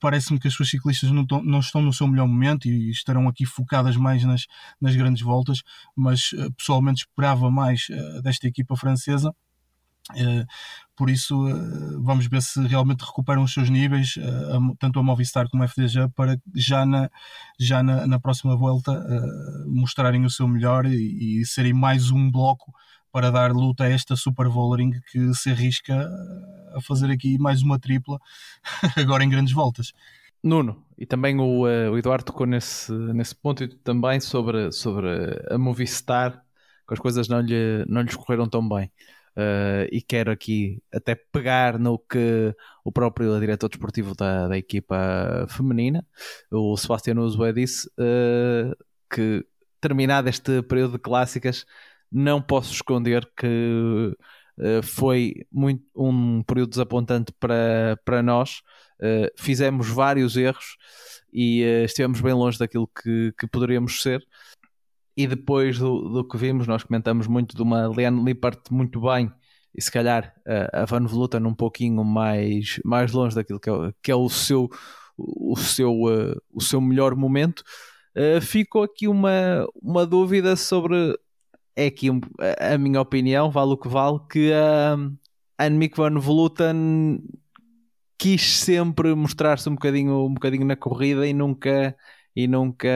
[0.00, 3.28] parece-me que as suas ciclistas não, tão, não, estão no seu melhor momento e estarão
[3.28, 4.46] aqui focadas mais nas,
[4.80, 5.62] nas grandes voltas,
[5.96, 7.86] mas pessoalmente esperava mais
[8.22, 9.34] desta equipa francesa.
[10.10, 10.44] Uh,
[10.96, 15.48] por isso, uh, vamos ver se realmente recuperam os seus níveis, uh, tanto a Movistar
[15.48, 17.10] como a FDJ, para já na,
[17.58, 18.92] já na, na próxima volta
[19.66, 22.72] mostrarem o seu melhor e, e serem mais um bloco
[23.12, 26.08] para dar luta a esta Super Vollering que se arrisca
[26.74, 28.18] a fazer aqui mais uma tripla,
[28.96, 29.92] agora em grandes voltas.
[30.42, 35.08] Nuno, e também o, o Eduardo tocou nesse, nesse ponto e também sobre, sobre
[35.50, 36.42] a Movistar,
[36.86, 38.90] que as coisas não, lhe, não lhes correram tão bem.
[39.40, 45.46] Uh, e quero aqui até pegar no que o próprio diretor desportivo da, da equipa
[45.48, 46.06] feminina,
[46.50, 48.76] o Sebastião Uzue, disse uh,
[49.08, 49.46] que
[49.80, 51.64] terminado este período de clássicas
[52.12, 54.14] não posso esconder que
[54.58, 58.62] uh, foi muito, um período desapontante para, para nós.
[59.34, 60.76] Fizemos vários erros
[61.32, 64.22] e estivemos bem longe daquilo que, que poderíamos ser.
[65.20, 69.30] E depois do, do que vimos, nós comentamos muito de uma Leanne Lippert muito bem
[69.74, 70.34] e se calhar
[70.72, 74.70] a Van Vleuten um pouquinho mais, mais longe daquilo que é, que é o seu
[75.18, 77.62] o seu, uh, o seu melhor momento.
[78.16, 81.14] Uh, ficou aqui uma, uma dúvida sobre
[81.76, 82.08] é aqui
[82.58, 84.96] a minha opinião, vale o que vale, que a
[85.58, 87.22] Annemiek van Vleuten
[88.18, 91.94] quis sempre mostrar-se um bocadinho, um bocadinho na corrida e nunca,
[92.34, 92.88] e nunca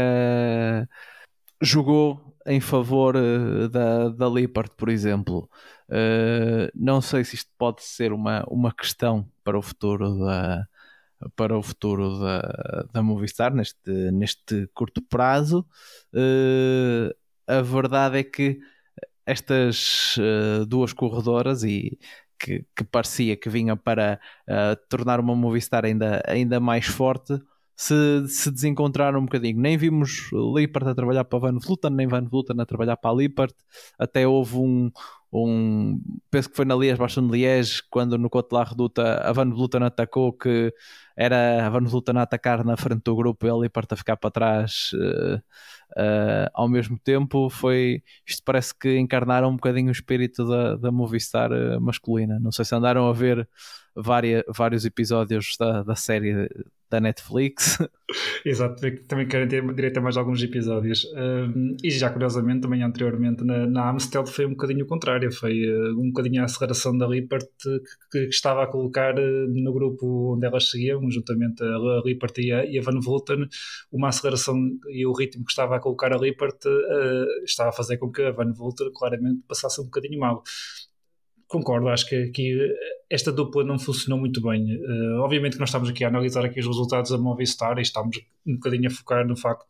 [1.64, 5.48] jogou em favor eh, da, da Lippert, por exemplo.
[5.88, 10.66] Uh, não sei se isto pode ser uma, uma questão para o futuro da,
[11.37, 15.66] para o futuro da, da Movistar neste, neste curto prazo.
[16.12, 17.14] Uh,
[17.46, 18.59] a verdade é que
[19.27, 21.98] estas uh, duas corredoras e
[22.38, 24.20] que, que, parecia que vinha para
[24.88, 27.40] tornar uma Movistar ainda, ainda mais forte
[27.76, 29.60] se, se desencontraram um bocadinho.
[29.60, 33.14] Nem vimos Lippert a trabalhar para Van Vleuten, nem Van Vleuten a trabalhar para a
[33.14, 33.54] Lippert.
[33.98, 34.90] Até houve um,
[35.32, 39.32] um penso que foi na Liège, Baixão de Liège, quando no Cote La Reduta a
[39.32, 40.72] Van Vleuten atacou que
[41.16, 44.16] era a Van Vleuten a atacar na frente do grupo e a Lippert a ficar
[44.16, 47.50] para trás uh, uh, ao mesmo tempo.
[47.50, 52.38] Foi, isto parece que encarnaram um bocadinho o espírito da, da Movistar uh, masculina.
[52.38, 53.48] Não sei se andaram a ver
[53.94, 56.48] várias, vários episódios da, da série
[56.94, 57.78] da Netflix.
[58.44, 61.07] Exato, também querem ter direito a mais alguns episódios.
[61.83, 65.98] E já curiosamente, também anteriormente na, na Amstel foi um bocadinho o contrário, foi uh,
[65.98, 67.80] um bocadinho a aceleração da Lippert que,
[68.12, 72.64] que, estava a colocar uh, no grupo onde elas seguiam, juntamente a, Lippert e a,
[72.64, 73.48] e a Van Vleuten,
[73.90, 74.57] uma aceleração
[74.88, 78.22] e o ritmo que estava a colocar a Lippert uh, estava a fazer com que
[78.22, 80.42] a Van Vleuten claramente passasse um bocadinho mal
[81.54, 82.58] concordo, acho que aqui
[83.08, 84.76] esta dupla não funcionou muito bem.
[84.76, 88.18] Uh, obviamente que nós estamos aqui a analisar aqui os resultados da Movistar e estamos
[88.44, 89.66] um bocadinho a focar no facto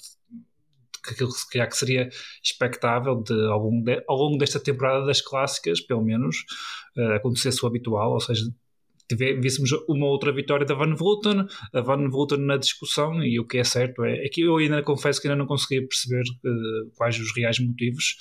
[1.05, 2.09] que aquilo que, que seria
[2.42, 6.37] expectável de, ao, longo de, ao longo desta temporada das clássicas, pelo menos,
[6.97, 8.44] uh, acontecesse o habitual, ou seja,
[9.11, 13.59] víssemos uma outra vitória da Van Vleuten, a Van Vleuten na discussão, e o que
[13.59, 17.19] é certo é, é que eu ainda confesso que ainda não conseguia perceber uh, quais
[17.19, 18.17] os reais motivos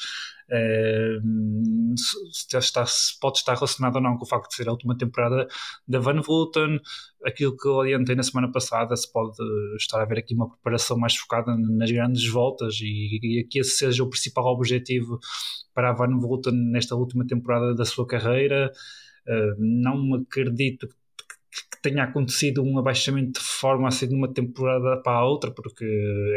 [2.31, 4.97] se, está, se pode estar relacionado ou não com o facto de ser a última
[4.97, 5.47] temporada
[5.87, 6.79] da Van Vleuten,
[7.25, 9.37] aquilo que eu orientei na semana passada, se pode
[9.77, 13.77] estar a haver aqui uma preparação mais focada nas grandes voltas e, e aqui esse
[13.77, 15.17] seja o principal objetivo
[15.73, 18.71] para a Van Vleuten nesta última temporada da sua carreira.
[19.27, 20.95] Uh, não acredito que
[21.71, 25.85] que tenha acontecido um abaixamento de forma assim de uma temporada para a outra, porque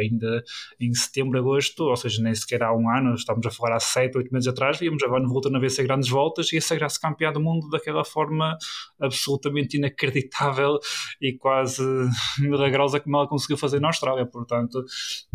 [0.00, 0.42] ainda
[0.80, 4.18] em setembro, agosto, ou seja, nem sequer há um ano, estamos a falar há sete,
[4.18, 7.32] oito meses atrás, víamos a Van voltando a vencer grandes voltas e a sagrar-se campeão
[7.32, 8.56] do mundo daquela forma
[9.00, 10.78] absolutamente inacreditável
[11.20, 11.82] e quase
[12.38, 14.26] milagrosa como ela conseguiu fazer na Austrália.
[14.26, 14.84] Portanto,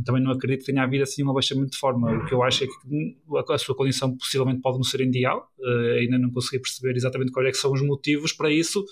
[0.05, 2.11] também não acredito que tenha havido assim um abaixamento de forma.
[2.11, 5.99] O que eu acho é que a sua condição possivelmente pode não ser ideal, uh,
[5.99, 8.83] ainda não consegui perceber exatamente quais é são os motivos para isso.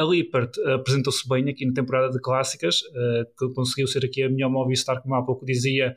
[0.00, 4.30] A Lippert uh, apresentou-se bem aqui na temporada de clássicas, uh, conseguiu ser aqui a
[4.30, 5.94] melhor Movistar, como há pouco dizia,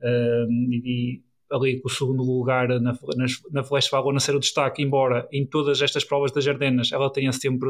[0.00, 3.88] uh, e, ali com o segundo lugar na, na, na Flash
[4.18, 7.68] ser o destaque, embora em todas estas provas das Ardenas ela tenha sempre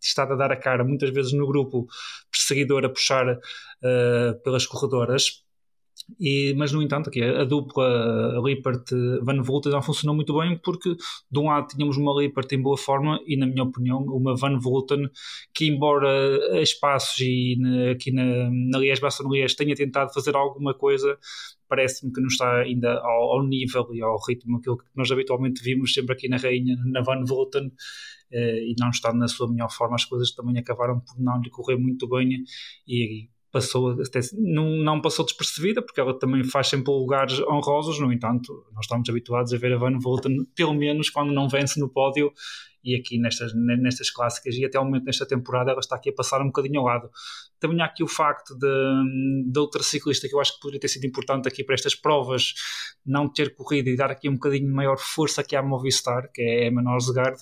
[0.00, 1.88] estado a dar a cara, muitas vezes no grupo
[2.30, 3.36] perseguidor a puxar
[4.44, 5.45] pelas corredoras
[6.20, 10.94] E, mas, no entanto, aqui a, dupla Lippert-Van Vleuten não funcionou muito bem porque,
[11.30, 14.58] de um lado, tínhamos uma Lippert em boa forma e, na minha opinião, uma Van
[14.58, 15.10] Vleuten
[15.52, 16.08] que, embora
[16.52, 21.18] a espaços e na, aqui na, na Liège-Bastogne-Liège tenha tentado fazer alguma coisa,
[21.68, 25.92] parece-me que não está ainda ao, ao, nível e ao ritmo que nós habitualmente vimos
[25.92, 27.72] sempre aqui na Rainha, na Van Vleuten,
[28.30, 29.96] eh, e não está na sua melhor forma.
[29.96, 32.44] As coisas também acabaram por não lhe correr muito bem
[32.86, 38.12] e passou até, não, não passou despercebida, porque ela também faz sempre lugares honrosos, no
[38.12, 41.88] entanto, nós estamos habituados a ver a Van Vleuten, pelo menos quando não vence no
[41.88, 42.30] pódio,
[42.84, 46.12] e aqui nestas, nestas clássicas, e até o momento nesta temporada ela está aqui a
[46.12, 47.10] passar um bocadinho ao lado.
[47.58, 50.88] Também há aqui o facto de, de outra ciclista que eu acho que poderia ter
[50.88, 52.52] sido importante aqui para estas provas,
[53.04, 56.64] não ter corrido e dar aqui um bocadinho maior força aqui à Movistar, que é
[56.64, 57.40] a Emma Norsgaard,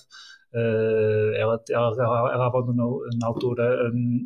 [0.53, 4.25] Uh, ela, ela, ela, abandonou na altura um,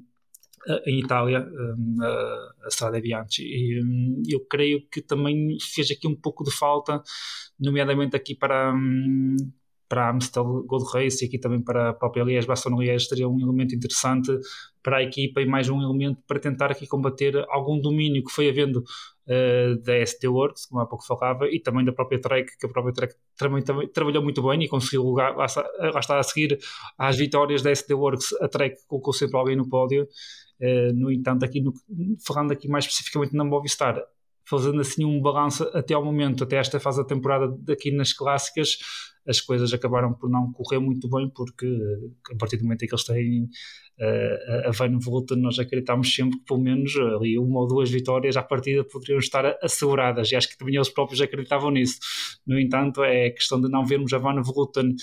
[0.86, 1.98] em Itália, hum,
[2.64, 3.44] a Strada Bianchi.
[3.44, 7.02] E hum, eu creio que também fez aqui um pouco de falta,
[7.60, 9.36] nomeadamente aqui para, hum,
[9.90, 13.28] para a Amstel Gold Race e aqui também para a própria Liège, Bastogne Liège, seria
[13.28, 14.32] um elemento interessante
[14.84, 18.48] para a equipa e mais um elemento para tentar aqui combater algum domínio que foi
[18.48, 22.66] havendo uh, da ST Works, como há pouco falava, e também da própria Trek, que
[22.68, 25.48] a própria Trek também, também trabalhou muito bem e conseguiu lugar, lá
[25.80, 26.60] lá está a seguir
[26.98, 30.08] às vitórias da ST Works, a Trek colocou sempre alguém no pódio
[30.96, 31.74] no entanto, aqui no,
[32.26, 34.02] falando aqui mais especificamente na Movistar,
[34.50, 38.78] fazendo assim um balanço até ao momento, até esta fase da temporada aqui nas clássicas,
[39.28, 41.68] as coisas acabaram por não correr muito bem, porque
[42.32, 46.40] a partir do momento em que eles têm uh, a Van Volta, nós acreditamos sempre
[46.40, 50.50] que pelo menos ali uma ou duas vitórias à partida poderiam estar asseguradas, e acho
[50.50, 52.00] que também eles próprios acreditavam nisso.
[52.48, 54.96] No entanto, é questão de não vermos a Van Volten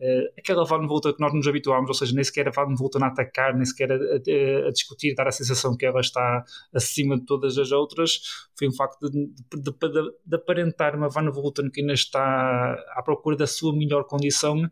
[0.00, 2.98] Uh, aquela Van Volta que nós nos habituámos, ou seja, nem sequer a Van Volta
[2.98, 7.18] a atacar, nem sequer a, a, a, discutir, dar a sensação que ela está acima
[7.18, 8.20] de todas as outras,
[8.58, 13.02] foi um facto de, de, de, de aparentar uma Van Volta que ainda está à
[13.04, 14.62] procura da sua melhor condição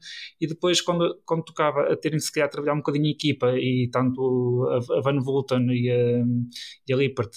[0.41, 3.53] e depois quando, quando tocava a terem se calhar a trabalhar um bocadinho em equipa
[3.59, 6.25] e tanto a, Van Volta e a,
[6.89, 7.33] e a Lippert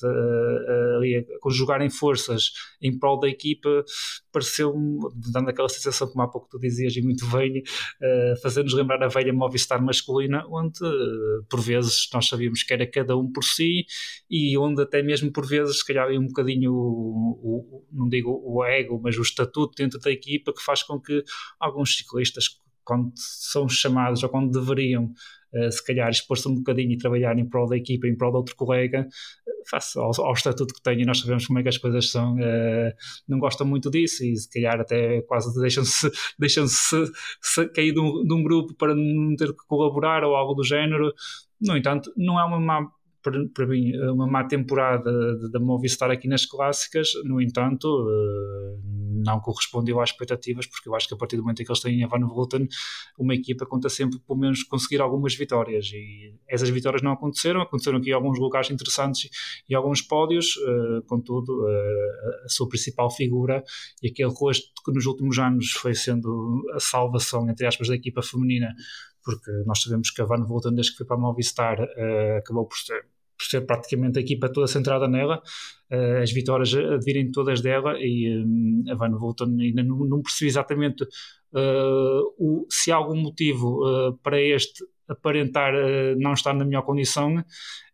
[0.98, 2.52] ali a conjugarem forças
[2.82, 3.84] em prol da equipa,
[4.32, 4.74] pareceu
[5.32, 7.62] dando aquela sensação como há pouco tu dizias e muito bem,
[8.02, 12.90] uh, fazer-nos lembrar a velha Movistar masculina, onde uh, por vezes nós sabíamos que era
[12.90, 13.86] cada um por si
[14.30, 18.64] e onde até mesmo por vezes se calhar um bocadinho o, o, não digo o
[18.64, 21.24] ego, mas o estatuto dentro da equipa que faz com que
[21.60, 25.14] alguns ciclistas quando são chamados ou quando deveriam
[25.72, 28.56] se calhar expor-se um bocadinho e trabalhar em prol da equipa, em prol de outro
[28.56, 29.08] colega,
[29.70, 32.94] face ao, ao, estatuto que e nós sabemos como é que as coisas são, uh,
[33.28, 36.66] não gostam muito disso e se calhar até quase deixam-se deixam
[37.74, 41.14] cair de um, de um, grupo para não ter que colaborar ou algo do género.
[41.60, 45.12] No entanto, não é uma má para, mim, uma má temporada
[45.50, 51.08] da Movistar aqui nas clássicas, no entanto, uh, não correspondeu às expectativas, porque eu acho
[51.08, 52.68] que a partir do momento em que eles têm a Van Vleuten,
[53.18, 58.00] uma equipa conta sempre pelo menos conseguir algumas vitórias, e essas vitórias não aconteceram, aconteceram
[58.00, 59.30] aqui alguns lugares interessantes
[59.70, 63.64] e alguns pódios, uh, contudo, uh, a sua principal figura
[64.02, 68.22] e aquele rosto que nos últimos anos foi sendo a salvação, entre aspas, da equipa
[68.22, 68.74] feminina,
[69.24, 72.68] porque nós sabemos que a Van Vleuten, desde que foi para a Movistar, uh, acabou
[72.68, 73.06] por ser
[73.42, 75.42] por ser praticamente a equipa toda centrada nela,
[75.92, 76.72] uh, as vitórias
[77.04, 82.68] virem todas dela e um, a Van Volten ainda não, não percebi exatamente uh, o,
[82.70, 83.80] se há algum motivo
[84.22, 85.74] para este aparentar
[86.18, 87.44] não estar na melhor condição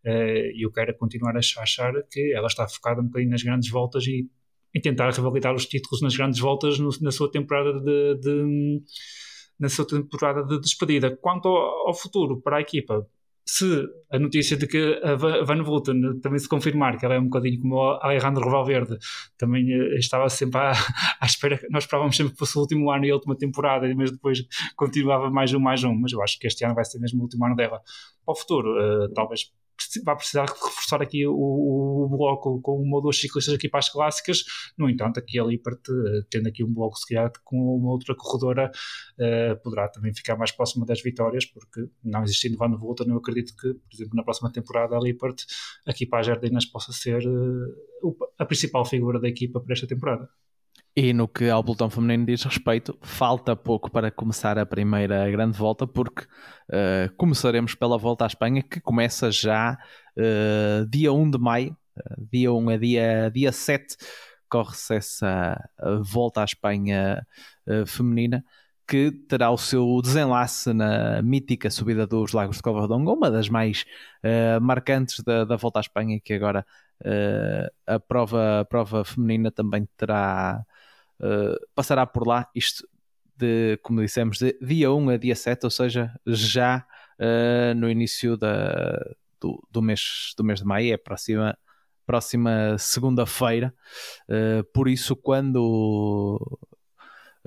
[0.06, 4.06] e eu quero continuar a achar que ela está focada um bocadinho nas grandes voltas
[4.06, 4.30] e,
[4.72, 8.82] e tentar revalidar os títulos nas grandes voltas no, na sua temporada de, de
[9.60, 11.16] na sua temporada de despedida.
[11.18, 13.08] Quanto ao, ao, futuro para a equipa,
[13.46, 13.66] se
[14.12, 17.62] a notícia de que a Van Vleuten também se confirmar que ela é um bocadinho
[17.62, 18.98] como a Alejandro Valverde,
[19.38, 20.72] também eh, estava sempre à,
[21.22, 24.12] à espera, nós esperávamos sempre que fosse o último ano e a última temporada, mas
[24.12, 27.20] depois continuava mais um, mais um, mas eu acho que este ano vai ser mesmo
[27.20, 27.82] o último ano dela.
[28.26, 28.70] Para o futuro,
[29.06, 29.50] uh, talvez
[30.04, 33.90] vai precisar reforçar aqui o, o, bloco com uma ou duas ciclistas aqui para as
[33.90, 34.44] clássicas.
[34.78, 35.82] No entanto, aqui a Lippert,
[36.30, 38.72] tendo aqui um bloco se calhar com uma outra corredora,
[39.20, 43.56] uh, poderá também ficar mais próxima das vitórias, porque não existindo Van Volta, eu acredito
[43.56, 45.38] que, por exemplo, na próxima temporada a Lippert,
[45.86, 50.30] aqui para as Jardinas, possa ser uh, a principal figura da equipa para esta temporada.
[51.00, 55.56] E no que ao pelotão feminino diz respeito, falta pouco para começar a primeira grande
[55.56, 59.78] volta, porque uh, começaremos pela volta à Espanha, que começa já
[60.18, 63.96] uh, dia 1 de maio, uh, dia 1 a dia, dia 7,
[64.50, 65.70] corre-se essa
[66.02, 67.24] volta à Espanha
[67.86, 68.44] feminina,
[68.88, 73.86] que terá o seu desenlace na mítica subida dos Lagos de Covadonga, uma das mais
[74.62, 76.66] marcantes da, da, Volta à Espanha, que agora
[77.86, 80.66] a, prova, a prova feminina também terá,
[81.20, 82.88] uh, passará por lá, isto
[83.36, 86.86] de, como dissemos, de dia 1 a dia 7, ou seja, já
[87.76, 89.00] no início da,
[89.42, 91.58] do, do, mês, do mês de maio, é a próxima,
[92.06, 93.74] próxima segunda-feira,
[94.72, 96.40] por isso quando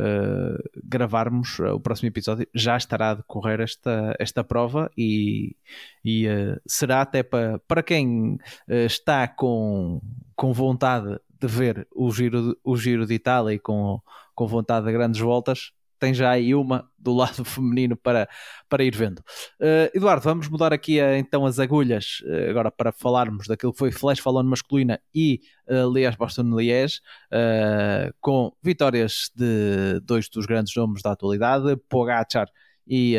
[0.00, 5.56] uh, gravarmos uh, o próximo episódio, já estará a decorrer esta, esta prova e,
[6.04, 10.00] e uh, será até para, para quem está com,
[10.34, 14.00] com vontade de ver o Giro, o Giro de Itália e com,
[14.34, 18.28] com vontade de grandes voltas, tem já aí uma do lado feminino para,
[18.68, 19.18] para ir vendo.
[19.60, 23.78] Uh, Eduardo, vamos mudar aqui uh, então as agulhas uh, agora para falarmos daquilo que
[23.78, 27.00] foi Flash Falando masculina e uh, Liège Boston Liège,
[28.20, 32.48] com vitórias de dois dos grandes nomes da atualidade, Pogacar
[32.86, 33.16] e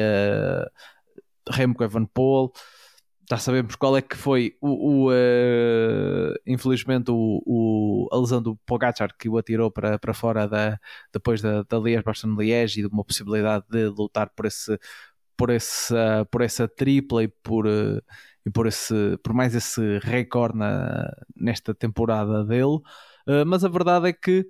[1.49, 2.51] Remco Evenepoel
[3.31, 8.57] já sabemos qual é que foi o, o uh, infelizmente o, o, a lesão do
[8.65, 10.77] Pogacar que o atirou para, para fora da,
[11.13, 14.77] depois da, da Liège Bastogne Liège e de uma possibilidade de lutar por esse
[15.37, 15.93] por esse
[16.29, 18.01] por essa tripla e por uh,
[18.45, 22.81] e por esse por mais esse recorde na, nesta temporada dele.
[23.25, 24.45] Uh, mas a verdade é que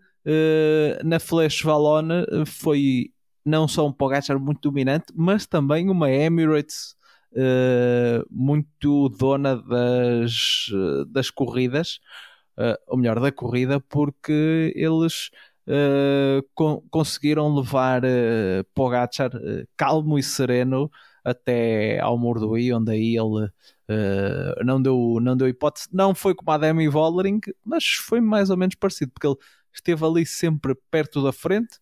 [1.04, 3.12] na Flash Valone foi
[3.44, 6.96] não só um Pogacar muito dominante mas também uma Emirates
[7.34, 10.68] uh, muito dona das,
[11.10, 12.00] das corridas,
[12.58, 15.30] uh, ou melhor, da corrida, porque eles
[15.68, 19.32] uh, con conseguiram levar uh, Pogacar
[19.78, 20.90] calmo e sereno
[21.24, 25.88] até ao Mordoí, onde aí ele uh, não, deu, não deu hipótese.
[25.92, 29.38] Não foi como a Demi Vollering, mas foi mais ou menos parecido, porque ele
[29.74, 31.78] esteve ali sempre perto da frente,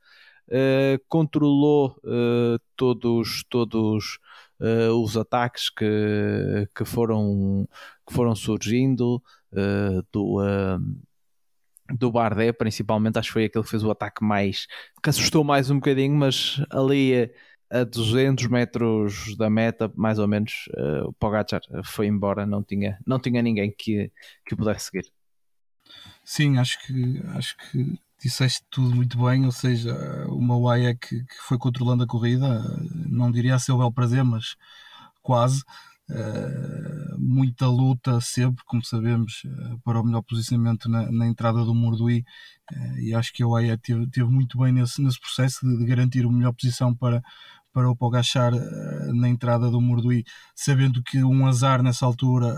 [0.50, 4.20] uh, controlou uh, todos, todos
[4.60, 7.68] uh, os ataques que, que, foram,
[8.07, 9.22] que foram surgindo
[9.53, 10.80] uh, do, uh,
[11.97, 13.18] do Bardet, principalmente.
[13.18, 14.68] Acho que foi aquele que fez o ataque mais
[15.01, 17.32] que assustou mais um bocadinho, mas ali
[17.72, 20.68] a 200 metros da meta, mais ou menos,
[21.05, 24.12] o Pogacar foi embora, não tinha, não tinha ninguém que,
[24.43, 25.05] que pudesse seguir.
[26.24, 29.95] Sim, acho que, acho que disseste tudo muito bem, ou seja,
[30.28, 32.61] uma Maia que, que foi controlando a corrida,
[33.07, 34.55] não diria a seu bel prazer, mas
[35.22, 35.63] quase.
[36.11, 41.76] Uh, muita luta sempre, como sabemos, uh, para o melhor posicionamento na, na entrada do
[41.76, 42.26] Morduí
[42.72, 45.86] uh, e acho que a UAE teve, teve, muito bem nesse, nesse processo de, de,
[45.86, 47.22] garantir a melhor posição para,
[47.74, 50.24] para o Pogachar uh, na entrada do Morduí,
[50.55, 52.57] sabendo que um azar nessa altura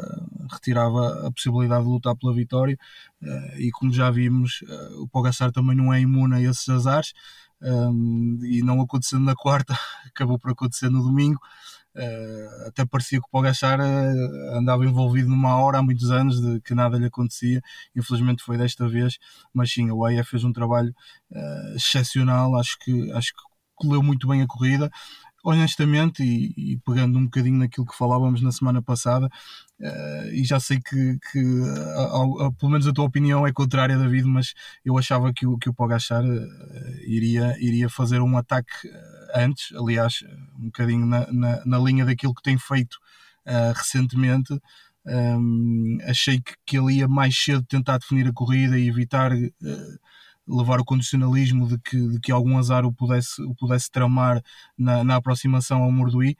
[0.51, 2.77] retirava a possibilidade de lutar pela vitória
[3.21, 4.63] uh, e como já vimos
[4.99, 7.13] o Pogachar também não é imune a esses azares
[8.41, 11.39] e não acontecendo na quarta acabou por acontecer no domingo
[12.65, 13.79] até parecia que o Pogachar
[14.53, 17.61] andava envolvido numa hora há muitos anos de que nada lhe acontecia.
[17.93, 19.17] Infelizmente foi desta vez,
[19.53, 20.95] mas sim, a UAE fez um trabalho
[21.75, 22.55] excepcional.
[22.55, 23.50] Acho que, acho que
[23.87, 24.91] leu muito bem a corrida.
[25.43, 30.59] Honestamente, e, e, pegando um bocadinho naquilo que falávamos na semana passada, uh, e já
[30.59, 31.39] sei que, que
[31.95, 34.53] a, pelo menos a tua opinião é contrária, David, mas
[34.85, 36.47] eu achava que o, que o Pogachar uh,
[37.07, 40.23] iria, iria fazer um ataque eh, antes, aliás,
[40.59, 42.99] um bocadinho na, na, na linha daquilo que tem feito
[43.47, 44.53] uh, recentemente.
[45.03, 49.31] Um, achei que, que ele ia mais cedo tentar definir a corrida e evitar
[50.51, 54.41] levar o condicionalismo de que, de que algum azar o pudesse, o pudesse tramar
[54.77, 56.35] na, na aproximação ao Morduí,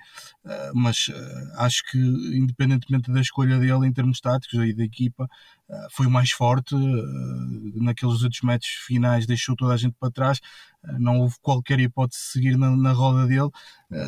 [0.45, 1.13] uh, mas uh,
[1.57, 5.29] acho que, independentemente da escolha dele em termos táticos e da equipa,
[5.91, 6.75] foi o mais forte.
[7.75, 10.39] naqueles outros metros finais, deixou toda a gente para trás,
[10.99, 13.49] não houve qualquer hipótese de seguir na, na roda dele.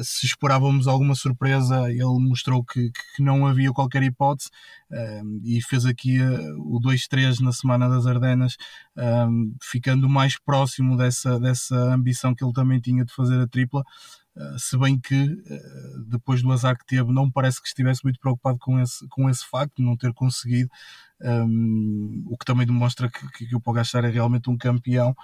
[0.04, 4.50] se esperávamos alguma surpresa, ele mostrou que, que não havia qualquer hipótese
[5.44, 6.20] e fez aqui
[6.58, 8.58] o 2-3 na semana das Ardenas,
[9.62, 13.84] ficando mais próximo dessa, dessa ambição que ele também tinha de fazer a tripla.
[14.36, 18.20] Uh, se bem que uh, depois do azar que teve, não parece que estivesse muito
[18.20, 20.70] preocupado com esse, com esse facto não ter conseguido,
[21.22, 25.16] um, o que também demonstra que, que, que o Pogacar é realmente um campeão.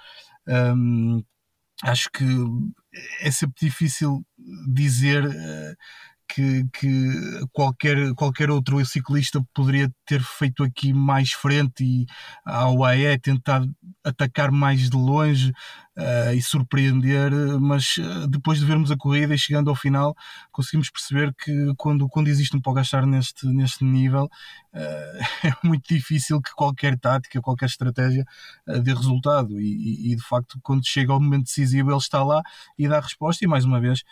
[0.48, 1.24] Um,
[1.84, 2.26] acho que
[3.22, 4.26] é sempre difícil
[4.68, 5.76] dizer uh,
[6.30, 7.12] que, que,
[7.52, 12.06] qualquer, qualquer outro ciclista poderia ter feito aqui mais frente e
[12.46, 13.64] a UAE tentar
[14.04, 15.52] atacar mais de longe
[15.98, 20.16] uh, e surpreender, mas uh, depois de vermos a corrida e chegando ao final,
[20.52, 26.42] conseguimos perceber que quando, quando existe um Pogacar neste, neste nível, uh, é muito difícil
[26.42, 28.24] que qualquer tática, qualquer estratégia
[28.84, 29.60] dê resultado.
[29.60, 32.42] E, e, e, de facto, quando chega ao momento decisivo, ele está lá
[32.78, 33.44] e dá a resposta.
[33.44, 34.04] E mais uma vez,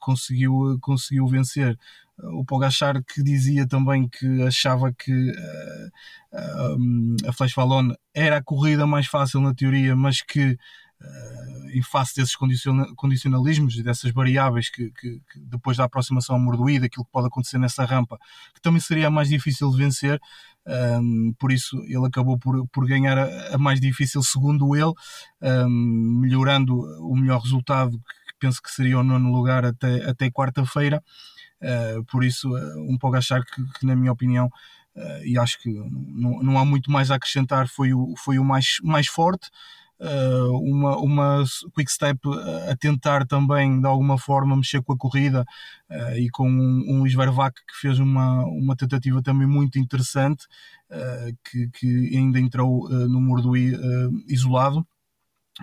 [0.00, 1.78] conseguiu, conseguiu vencer.
[2.22, 5.90] O Pogachar que dizia também que achava que uh,
[6.34, 10.52] uh, a Flash Valon era a corrida mais fácil na teoria, mas que
[11.00, 12.36] uh, em face desses
[12.96, 17.28] condicionalismos e dessas variáveis que, que, que, depois da aproximação ao Mordoí, daquilo que pode
[17.28, 18.18] acontecer nessa rampa,
[18.54, 20.20] que também seria a mais difícil de vencer,
[20.66, 24.92] um, por isso ele acabou por, por ganhar a, a mais difícil, segundo ele,
[25.42, 28.00] um, melhorando o melhor resultado,
[28.40, 31.02] penso que seria o nono lugar até, até quarta-feira.
[31.62, 34.46] Uh, por isso, uh, um Pogachar que, que, na minha opinião,
[34.96, 38.44] uh, e acho que não, não há muito mais a acrescentar, foi o, foi o
[38.44, 39.50] mais, mais forte.
[40.00, 41.44] Uh, uma, uma
[41.76, 42.18] quick step
[42.70, 45.44] a tentar também de alguma forma mexer com a corrida
[45.90, 50.46] uh, e com um, um Luís Vervac que fez uma, uma tentativa também muito interessante
[50.90, 53.74] uh, que, que ainda entrou no Morduí
[54.26, 54.86] isolado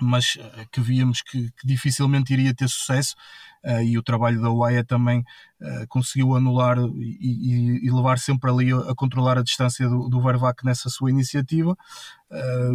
[0.01, 0.37] mas
[0.71, 3.15] que víamos que, que, dificilmente iria ter sucesso
[3.63, 8.49] uh, e o trabalho da UAE também uh, conseguiu anular e, e, e, levar sempre
[8.49, 11.75] ali a, a controlar a distância do, do Vervac nessa sua iniciativa.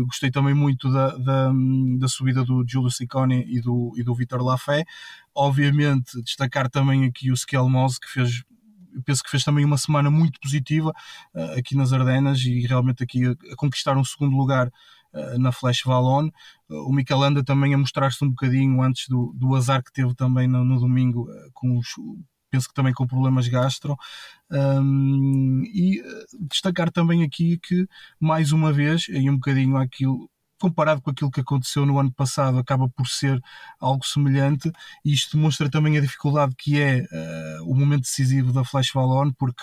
[0.07, 1.53] Gostei também muito da, da,
[1.99, 4.83] da, subida do Giulio Ciccone e do, e do Vitor Lafay.
[5.35, 8.43] Obviamente, destacar também aqui o Skelmos, que fez
[9.05, 10.93] penso que fez também uma semana muito positiva
[11.35, 14.71] uh, aqui nas Ardenas e realmente aqui a, a conquistar um segundo lugar
[15.39, 16.29] na Flash Valon.
[16.69, 20.49] Uh, o Michelanda também a mostrar-se um bocadinho antes do, do azar que teve também
[20.49, 21.89] no, no domingo com os,
[22.51, 23.97] penso que também com problemas gastro.
[24.51, 26.03] Um, e
[26.49, 27.87] destacar também aqui que,
[28.21, 32.59] mais uma vez, em um bocadinho aquilo, comparado com aquilo que aconteceu no ano passado,
[32.59, 33.41] acaba por ser
[33.81, 34.71] algo semelhante.
[35.05, 39.33] E isto demonstra também a dificuldade que é uh, o momento decisivo da Flash Valon,
[39.33, 39.63] porque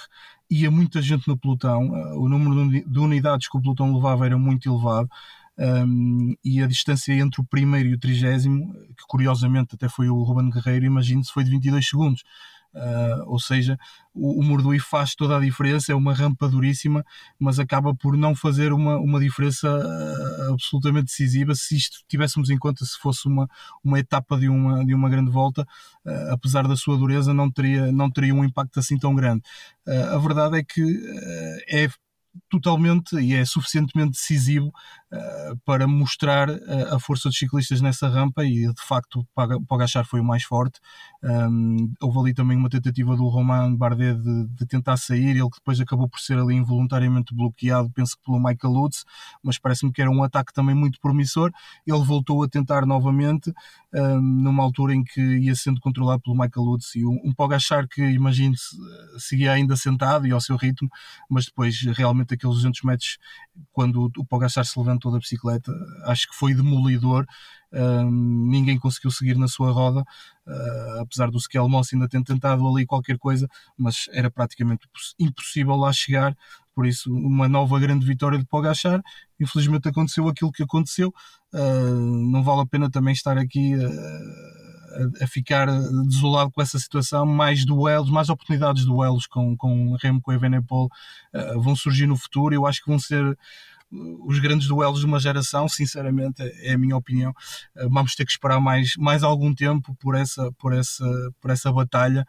[0.50, 4.38] ia muita gente no pelotão, uh, o número de unidades que o pelotão levava era
[4.38, 5.08] muito elevado.
[5.60, 10.24] Um, e a distância entre o primeiro e o trigésimo, que curiosamente até foi o
[10.24, 12.24] Ruben Guerreiro, imagine-se, foi de 22 segundos.
[12.74, 13.78] Uh, ou seja,
[14.14, 17.04] o, o Morduí faz toda a diferença, é uma rampa duríssima,
[17.40, 22.58] mas acaba por não fazer uma, uma diferença uh, absolutamente decisiva se isto tivéssemos em
[22.60, 23.50] conta se fosse uma,
[23.84, 25.64] uma etapa de uma, de uma grande volta,
[26.06, 29.42] uh, apesar da sua dureza, não teria, não teria um impacto assim tão grande.
[29.88, 30.82] a verdade é que
[31.68, 31.90] é
[32.50, 34.72] totalmente e é suficientemente decisivo
[35.66, 40.20] para mostrar uh, a força dos ciclistas nessa rampa e de facto o Pogachar foi
[40.20, 40.80] o mais forte.
[41.24, 45.80] Um, houve ali também uma tentativa do Romain Bardet de, de, tentar sair ele depois
[45.80, 49.04] acabou por ser ali involuntariamente bloqueado penso que pelo Michael Lutz
[49.44, 51.52] mas parece-me que era um ataque também muito promissor.
[51.86, 53.52] Ele voltou a tentar novamente
[53.94, 57.88] um, numa altura em que ia sendo controlado pelo Michael Lutz e um, um Pogachar
[57.88, 58.76] que imagine-se
[59.18, 60.90] seguia ainda sentado e ao seu ritmo
[61.30, 63.18] mas depois realmente aqueles 200 metros,
[63.72, 65.72] quando o Pogacar se levantou da bicicleta,
[66.06, 67.26] acho que foi demolidor.
[68.12, 73.18] ninguém conseguiu seguir na sua roda, uh, apesar do Skelmos ainda ter tentado ali qualquer
[73.18, 73.48] coisa,
[73.78, 74.88] mas era praticamente
[75.20, 76.36] impossível lá chegar.
[76.74, 79.02] Por isso, uma nova grande vitória de Pogachar.
[79.40, 81.14] Infelizmente aconteceu aquilo que aconteceu.
[81.54, 83.76] Uh, não vale a pena também estar aqui.
[83.76, 84.70] Uh,
[85.22, 85.68] a, ficar
[86.06, 87.26] desolado com essa situação.
[87.26, 90.90] Mais duelos, mais oportunidades de duelos com, com Remco e Evenepoel
[91.34, 92.54] uh, vão surgir no futuro.
[92.54, 93.38] Eu acho que vão ser
[93.92, 97.34] os grandes duelos de uma geração, sinceramente, é a minha opinião.
[97.76, 101.06] Eh, vamos ter que esperar mais, mais algum tempo por essa, por essa,
[101.42, 102.26] por essa batalha,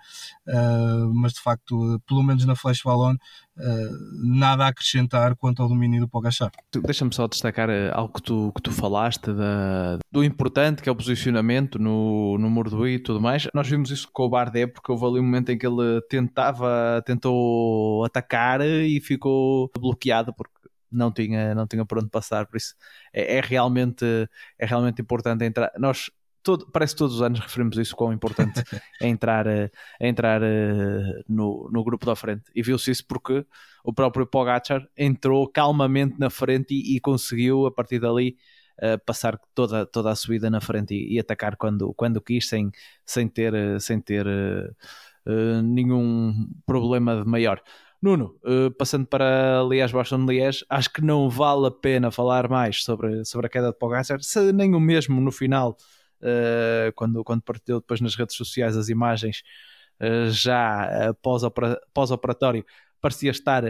[0.48, 5.68] uh, mas de facto, pelo menos na Flash Valon, uh, nada a acrescentar quanto ao
[5.68, 6.50] domínio do Pogachar.
[6.82, 10.96] Deixa-me só destacar algo que tu, que tu falaste da, do importante que é o
[10.96, 13.46] posicionamento no, no Mordoí e tudo mais.
[13.52, 17.02] Nós vimos isso com o Bardet, porque houve ali um momento em que ele tentava,
[17.04, 20.59] tentou atacar e ficou bloqueado porque
[20.90, 22.74] não tinha, não tinha por onde passar, por isso
[23.12, 24.04] é, é realmente,
[24.58, 25.72] é realmente importante entrar.
[25.78, 26.10] Nós
[26.42, 28.62] todo, parece que todos os anos referimos isso quão importante
[29.00, 29.70] é entrar, é
[30.00, 32.44] entrar eh, no, no grupo da frente.
[32.54, 33.44] E viu-se isso porque
[33.84, 38.36] o próprio Pogacar entrou calmamente na frente e, e conseguiu a partir dali
[38.82, 42.70] uh, passar toda, toda a subida na frente e, e, atacar quando, quando quis, sem,
[43.04, 47.62] sem ter, sem ter uh, nenhum problema de maior.
[48.02, 53.46] Nuno, uh, passando para Liège-Bastogne-Liège, acho que não vale a pena falar mais sobre, sobre
[53.46, 55.76] a queda de Pogacar, se nem o mesmo no final,
[56.22, 59.42] uh, quando, quando partiu depois nas redes sociais as imagens
[60.30, 61.14] já
[61.92, 62.64] pós-operatório,
[63.02, 63.64] parecia estar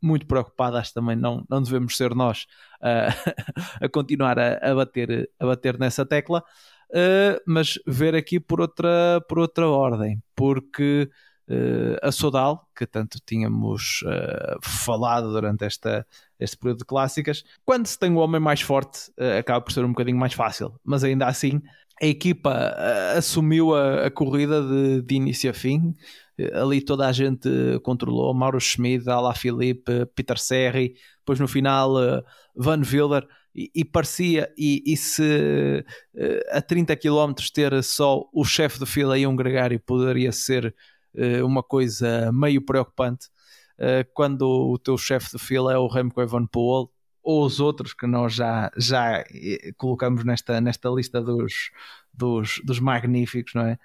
[0.00, 0.76] muito preocupado.
[0.76, 2.46] Acho também não, não devemos ser nós
[3.82, 6.44] a continuar a, a, bater, a bater nessa tecla.
[7.44, 11.10] mas ver aqui por outra, por outra ordem, porque
[11.48, 16.06] uh, a Sodal, que tanto tínhamos uh, falado durante esta,
[16.38, 17.44] este período de clássicas.
[17.64, 20.78] Quando se tem o homem mais forte, uh, acaba por ser um bocadinho mais fácil,
[20.84, 21.60] mas ainda assim
[22.02, 22.74] a equipa
[23.16, 25.94] assumiu a, a corrida de, de, início a fim.
[26.52, 27.48] Ali toda a gente
[27.84, 31.94] controlou, Mauro Schmid, Ala Filipe, Peter Serri, depois no final
[32.56, 33.24] Van Wilder
[33.54, 35.84] e, e parecia, e, e se
[36.50, 40.74] a 30 km ter só o chefe de fila e um gregário poderia ser
[41.44, 43.28] uma coisa meio preocupante
[43.78, 46.90] eh, quando o teu chefe de fila é o Remco Evenepoel
[47.22, 51.70] ou os outros que nós já, já eh, colocamos nesta, nesta lista dos,
[52.12, 53.78] dos, dos magníficos, não é?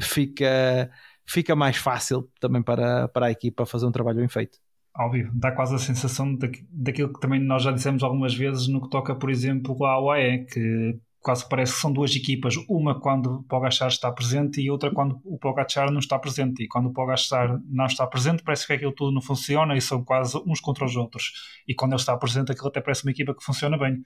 [0.00, 0.90] fica,
[1.26, 4.58] fica mais fácil também para, para a equipa fazer um trabalho bem feito
[4.96, 6.38] óbvio, dá quase a sensação
[6.70, 10.46] daquilo que também nós já dissemos algumas vezes no que toca, por exemplo, à UAE,
[10.46, 14.92] que quase parece que são duas equipas, uma quando o Pogachar está presente e outra
[14.92, 16.62] quando o Pogachar não está presente.
[16.62, 20.04] E quando o Pogachar não está presente, parece que aquilo tudo não funciona e são
[20.04, 21.32] quase uns contra os outros.
[21.66, 24.02] E quando ele está presente, aquilo até parece uma equipa que funciona bem.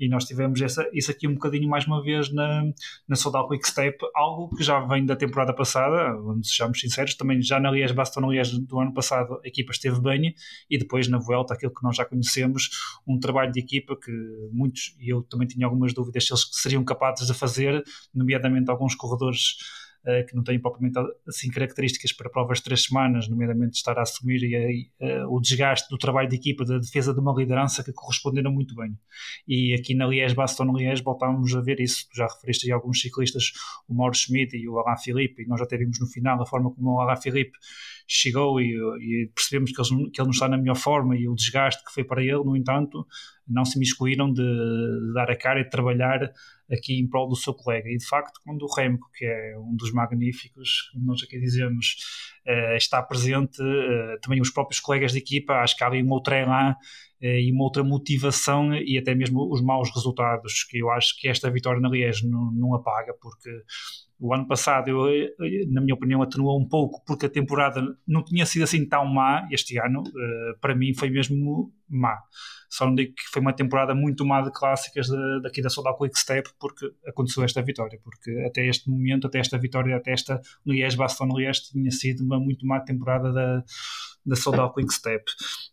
[0.00, 2.64] E nós tivemos essa, isso aqui um bocadinho mais uma vez na,
[3.06, 7.42] na Soudal Quick Step, algo que já vem da temporada passada, onde sejamos sinceros, também
[7.42, 10.34] já na Liège, Baston Liège do ano passado, a equipa esteve bem
[10.70, 12.70] e depois na Vuelta, aquilo que nós já conhecemos,
[13.06, 14.10] um trabalho de equipa que
[14.50, 17.82] muitos, e eu também tinha algumas dúvidas se eles seriam capazes de fazer,
[18.14, 19.56] nomeadamente alguns corredores
[20.02, 24.02] uh, que não têm propriamente assim características para provas de três semanas, nomeadamente estar a
[24.02, 27.92] assumir e, uh, o desgaste do trabalho de equipa, da defesa de uma liderança que
[27.92, 28.96] corresponderam muito bem.
[29.46, 32.06] E aqui na Liège, Baston Liège, voltámos a ver isso.
[32.14, 33.52] Já referiste aí alguns ciclistas,
[33.88, 36.72] o Mauro Schmidt e o Alain Philippe, e nós até vimos no final a forma
[36.72, 37.56] como o Alain Philippe
[38.06, 41.34] chegou e, e percebemos que ele, que ele não está na melhor forma e o
[41.34, 43.06] desgaste que foi para ele, no entanto,
[43.52, 46.32] não se miscuíram de, de dar a cara e de trabalhar
[46.72, 47.88] aqui em prol do seu colega.
[47.88, 51.96] E de facto, quando o Remco, que é um dos magníficos, como nós aqui dizemos,
[52.46, 56.10] uh, está presente, uh, também os próprios colegas de equipa, acho que há ali um
[56.10, 60.90] outro elan uh, e uma outra motivação e até mesmo os maus resultados, que eu
[60.90, 63.50] acho que esta vitória na Liège não, não apaga, porque
[64.18, 65.28] o ano passado, eu,
[65.68, 69.48] na minha opinião, atenuou um pouco porque a temporada não tinha sido assim tão má.
[69.50, 70.04] Este ano,
[70.60, 72.18] para mim, foi mesmo má.
[72.68, 75.98] Só não digo que foi uma temporada muito má de clássicas de, daqui da Soldado
[75.98, 77.98] Quick Step porque aconteceu esta vitória.
[78.02, 82.80] Porque até este momento, até esta vitória, até esta Liège-Bastogne-Liège, tinha sido uma muito má
[82.80, 83.62] temporada da
[84.24, 85.24] da Soldado Quick Step.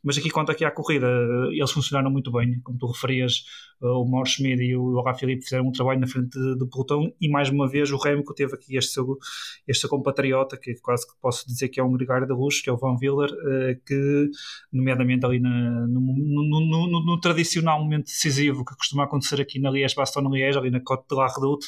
[0.03, 1.07] Mas aqui, quanto aqui à corrida,
[1.51, 3.43] eles funcionaram muito bem, como tu referias,
[3.82, 7.30] o Mauro Schmid e o Rafa Filipe fizeram um trabalho na frente do pelotão e
[7.30, 9.17] mais uma vez o Remco teve aqui este seu,
[9.67, 12.70] este seu compatriota, que quase que posso dizer que é um gregário da luz, que
[12.70, 14.30] é o Van Willer, eh, que
[14.74, 19.70] nomeadamente ali na, no, no, no, no, tradicional momento decisivo que costuma acontecer aqui na
[19.70, 21.68] Liège-Bastogne-Liège, ali na Côte de la Redoute,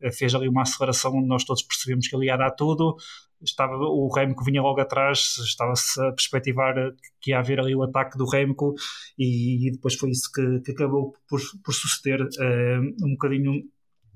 [0.00, 2.96] eh, fez ali uma aceleração onde nós todos percebemos que ele ia dar tudo,
[3.42, 6.74] estava o Remco vinha logo atrás, estava-se a perspectivar
[7.20, 8.74] que ia haver ali o ataque do Remco
[9.18, 13.52] e, e depois foi isso que, que acabou por, por suceder uh, um bocadinho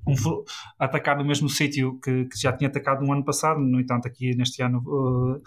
[0.07, 0.14] um,
[0.79, 4.35] atacar no mesmo sítio que, que, já tinha atacado no ano passado, no entanto aqui
[4.37, 5.43] neste ano uh,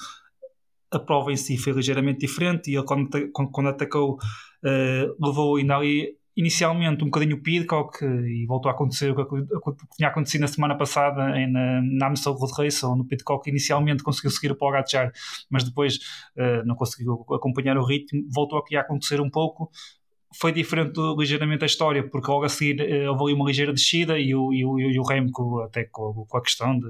[0.92, 3.10] a prova em si foi ligeiramente diferente e ele quando,
[3.52, 9.10] quando, atacou uh, levou ainda ali inicialmente um bocadinho o Pidcock e voltou a acontecer
[9.10, 13.06] o que tinha acontecido na semana passada em, na, na Amstel Road Race, onde o
[13.06, 15.12] Pidcock inicialmente conseguiu seguir o Pogacar,
[15.50, 15.96] mas depois
[16.38, 19.72] uh, não conseguiu acompanhar o ritmo, voltou aqui a acontecer um pouco,
[20.36, 24.20] foi diferente ligeiramente a história, porque logo a seguir uh, houve ali uma ligeira descida
[24.20, 26.88] e o, e o, e o Remco, até com, com a questão de,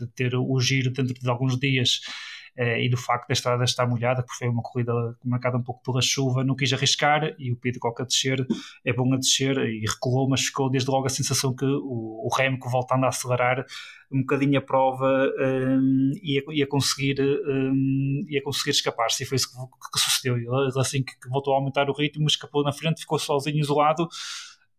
[0.00, 3.86] de ter o giro dentro de alguns dias eh, e do facto da estrada estar
[3.86, 4.92] molhada, porque foi uma corrida
[5.24, 8.46] marcada um pouco pela chuva, não quis arriscar e o Pidcock a descer
[8.84, 12.28] é bom a descer e recuou, mas ficou desde logo a sensação que o, o
[12.36, 13.64] Remco voltando a acelerar
[14.12, 19.24] um bocadinho a prova um, ia, ia, conseguir, um, ia conseguir escapar-se.
[19.24, 20.36] E foi isso que, que sucedeu.
[20.36, 24.08] Ele assim que voltou a aumentar o ritmo, escapou na frente, ficou sozinho, isolado.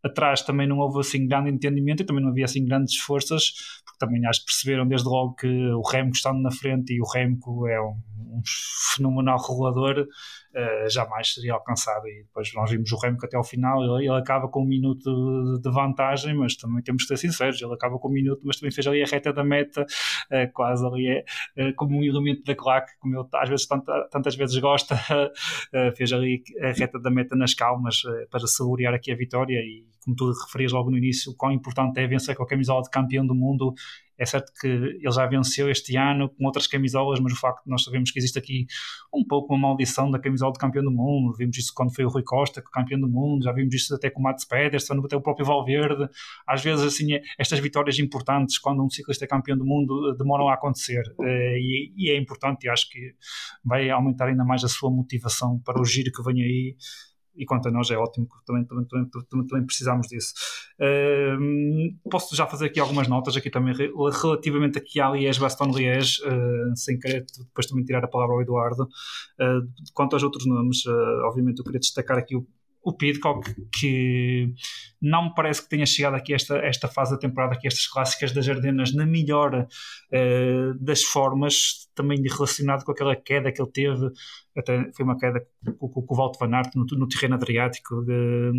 [0.04, 3.54] Atrás também não houve assim grande entendimento e também não havia assim grandes forças,
[3.96, 7.06] porque também acho que perceberam desde logo que o Remco estando na frente e o
[7.06, 8.42] Remco é um, um
[8.96, 10.06] fenomenal regulador,
[10.56, 12.08] uh, jamais seria alcançado.
[12.08, 15.60] E depois nós vimos o Remco até ao final, ele, ele acaba com um minuto
[15.62, 18.72] de, vantagem, mas também temos que ser sinceros, ele acaba com um minuto, mas também
[18.72, 21.24] fez ali a reta da meta, uh, quase ali é
[21.70, 24.96] uh, como um elemento da claque, como ele às vezes tanta, tantas vezes gosta,
[25.96, 30.16] fez ali a reta da meta nas calmas para saborear aqui a vitória e como
[30.16, 33.34] tu referias logo no início, quão importante é vencer com a camisola de campeão do
[33.34, 33.74] mundo
[34.18, 37.70] É certo que ele já venceu este ano com outras camisolas, mas o facto de
[37.70, 38.66] nós sabemos que existe aqui
[39.14, 41.36] um pouco uma maldição da camisola de campeão do mundo.
[41.38, 44.10] Vimos isso quando foi o Rui Costa, que campeão do mundo, já vimos isso até
[44.10, 46.08] com o Mats Pedersen, até o próprio Valverde.
[46.48, 50.54] Às vezes, assim, estas vitórias importantes, quando um ciclista é campeão do mundo, demoram a
[50.54, 51.04] acontecer.
[51.22, 53.14] Eh, e, e é importante, e acho que
[53.64, 56.76] vai aumentar ainda mais a sua motivação para o giro que vem aí
[57.36, 60.34] e quanto a nós é ótimo, também, também, também, também precisamos disso.
[60.80, 63.74] Uh, posso já fazer aqui algumas notas aqui também
[64.22, 68.84] relativamente aqui à Liège-Baston-Liège, uh, sem querer depois também tirar a palavra ao Eduardo.
[68.84, 72.46] Uh, quanto aos outros nomes, ah, obviamente eu queria destacar aqui o
[72.86, 74.54] o Pidcock, que
[75.02, 78.32] não me parece que tenha chegado aqui esta, esta fase da temporada, aqui estas clássicas
[78.32, 79.68] das Ardenas, na melhor
[80.14, 84.12] uh, das formas, também relacionado com aquela queda que ele teve,
[84.56, 85.44] até foi uma queda
[85.80, 88.54] com, com, com o Walter Van Aert no, no terreno adriático, uh,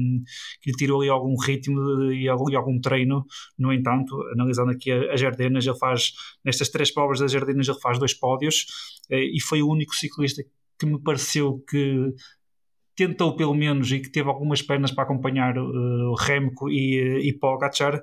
[0.60, 3.24] que lhe tirou ali algum ritmo e algum, e algum treino.
[3.56, 6.12] No entanto, analisando aqui as Ardenas, ele faz,
[6.44, 8.66] nestas três provas das Ardenas, ele faz dois pódios
[9.08, 10.42] uh, e foi o único ciclista
[10.78, 12.12] que me pareceu que
[12.96, 18.00] tentou pelo menos e que teve algumas pernas para acompanhar uh, Remco e, e Pogacar.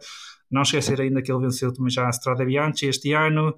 [0.51, 3.55] Não esquecer ainda que ele venceu também já a Strada Bianchi este ano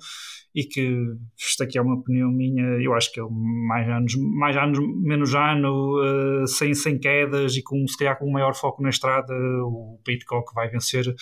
[0.55, 4.55] e que isto aqui é uma opinião minha, eu acho que ele mais anos, mais
[4.55, 8.81] anos menos ano, uh, sem, sem quedas e com, se calhar com um maior foco
[8.81, 9.33] na estrada,
[9.65, 11.13] o Pitcock vai vencer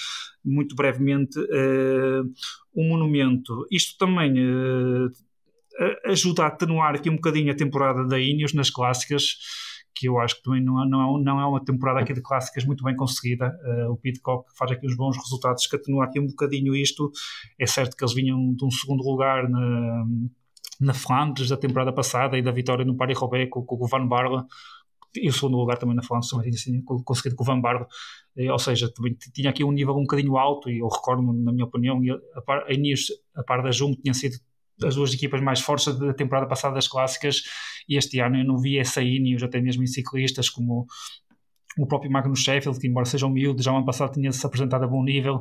[0.46, 2.32] muito brevemente uh,
[2.76, 3.66] o monumento.
[3.72, 5.12] Isto também uh,
[6.06, 9.38] ajuda a atenuar aqui um bocadinho a temporada da Ineos nas clássicas
[9.96, 12.22] que eu acho que também não, é, não, é, não é uma temporada aqui de
[12.22, 13.56] clássicas muito bem conseguida.
[13.64, 17.12] Uh, o Pitcock faz aqui uns bons resultados que atenua aqui um bocadinho isto.
[17.60, 20.06] É certo que eles vinham de um segundo lugar na,
[20.80, 24.44] na Flandres da temporada passada e da vitória no Paris-Roubaix com, com o Van Barle
[25.16, 27.86] e o segundo lugar também na Flandres assim, conseguido com o Van Barle,
[28.36, 31.52] eh, ou seja, também tinha aqui um nível um bocadinho alto e eu recordo na
[31.52, 32.02] minha opinião,
[32.36, 34.38] a par, a, Inês, a par da Jumbo tinha sido
[34.84, 37.44] as duas equipas mais fortes da temporada passada das clássicas
[37.88, 40.86] e este ano eu não vi essa Ineos, até mesmo em ciclistas como
[41.78, 45.04] o próprio Magnus Sheffield, que embora seja humilde, já ano passado tinha-se apresentado a bom
[45.04, 45.38] nível,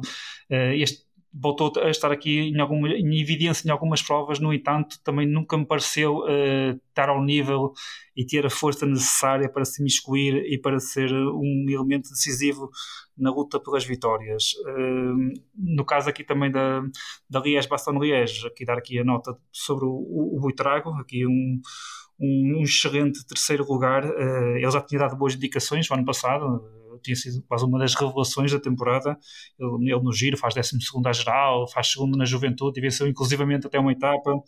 [0.51, 4.99] uh, este voltou a estar aqui em, alguma, em evidência em algumas provas, no entanto,
[5.03, 7.73] também nunca me pareceu uh, estar ao nível
[8.15, 12.69] e ter a força necessária para se miscuir e para ser um elemento decisivo
[13.17, 14.53] na luta pelas vitórias.
[14.67, 16.83] Uh, no caso aqui também da,
[17.31, 21.61] da Liège-Bastogne-Liège, aqui dar aqui a nota sobre o, o, o Buitrago, aqui um,
[22.23, 26.63] um, um excelente terceiro lugar, uh, ele já tinha dado boas indicações no ano passado,
[27.03, 29.19] tinha sido quase uma das revelações da temporada.
[29.59, 33.67] Ele, ele no giro faz 12 à geral, faz segundo na juventude e venceu inclusivamente
[33.67, 34.41] até uma etapa.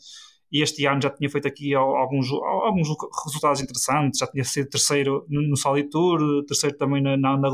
[0.52, 2.88] E este ano já tinha feito aqui alguns, alguns
[3.26, 5.56] resultados interessantes, já tinha sido terceiro no, no
[5.90, 7.48] Tour, terceiro também na, na, na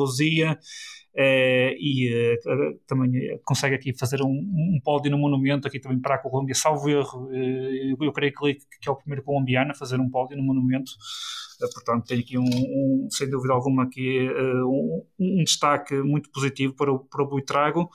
[1.21, 6.15] Uh, e uh, também consegue aqui fazer um, um pódio no monumento aqui também para
[6.15, 10.01] a Colômbia, salvo erro, uh, eu, creio que, que é o primeiro colombiano a fazer
[10.01, 10.93] um pódio no monumento,
[11.75, 16.91] portanto tem aqui um, um, sem dúvida alguma aqui um, um, destaque muito positivo para
[16.91, 17.91] o, para o Buitrago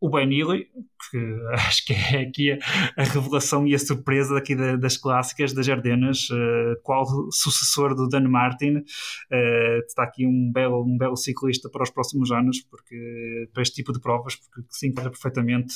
[0.00, 0.68] o Benili,
[1.10, 1.18] que
[1.52, 2.58] acho que é aqui a,
[2.96, 8.08] a, revelação e a surpresa aqui da, das clássicas das Ardenas, uh, qual sucessor do
[8.08, 13.48] Dan Martin, uh, está aqui um belo, um belo ciclista para os próximos anos, porque
[13.52, 15.74] para este tipo de provas, porque se encontra perfeitamente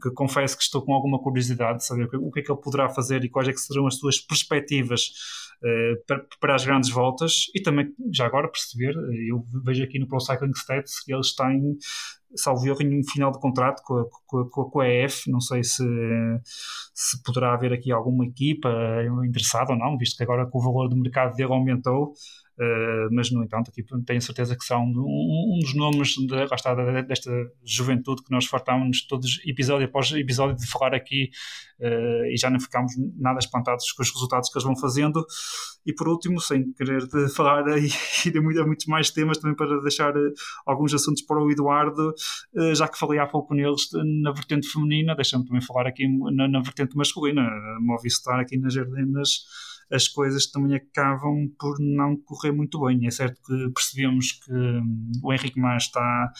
[0.00, 2.88] que confesso que estou com alguma curiosidade de saber o que é que ele poderá
[2.88, 5.10] fazer e quais é que serão as suas perspectivas
[5.62, 8.94] uh, para, para, as grandes voltas e também, já agora, perceber,
[9.28, 11.76] eu vejo aqui no Pro Cycling Stats que ele está em
[12.34, 15.28] salvo erro, em final de contrato com a, com a, com a EF.
[15.28, 15.84] Não sei se,
[16.94, 18.68] se poderá haver aqui alguma equipa
[19.24, 22.14] interessada ou não, visto que agora que o valor do mercado dele aumentou.
[22.58, 26.74] Uh, mas, no entanto, aqui tenho certeza que são um, um dos nomes de, está,
[27.02, 27.30] desta
[27.64, 31.30] juventude que nós fartámos todos, episódio após episódio, de falar aqui
[31.80, 35.24] uh, e já não ficámos nada espantados com os resultados que eles vão fazendo.
[35.86, 37.88] E, por último, sem querer falar e,
[38.26, 40.32] e de muitos mais temas, também para deixar uh,
[40.66, 42.14] alguns assuntos para o Eduardo,
[42.74, 43.88] já que falei há pouco neles
[44.22, 47.42] na vertente feminina, deixa-me também falar aqui na, na vertente masculina.
[47.42, 49.44] A Movistar aqui nas Jardinas
[49.92, 53.06] as coisas também acabam por não correr muito bem.
[53.06, 56.32] É certo que percebemos que hum, o Henrique Mas está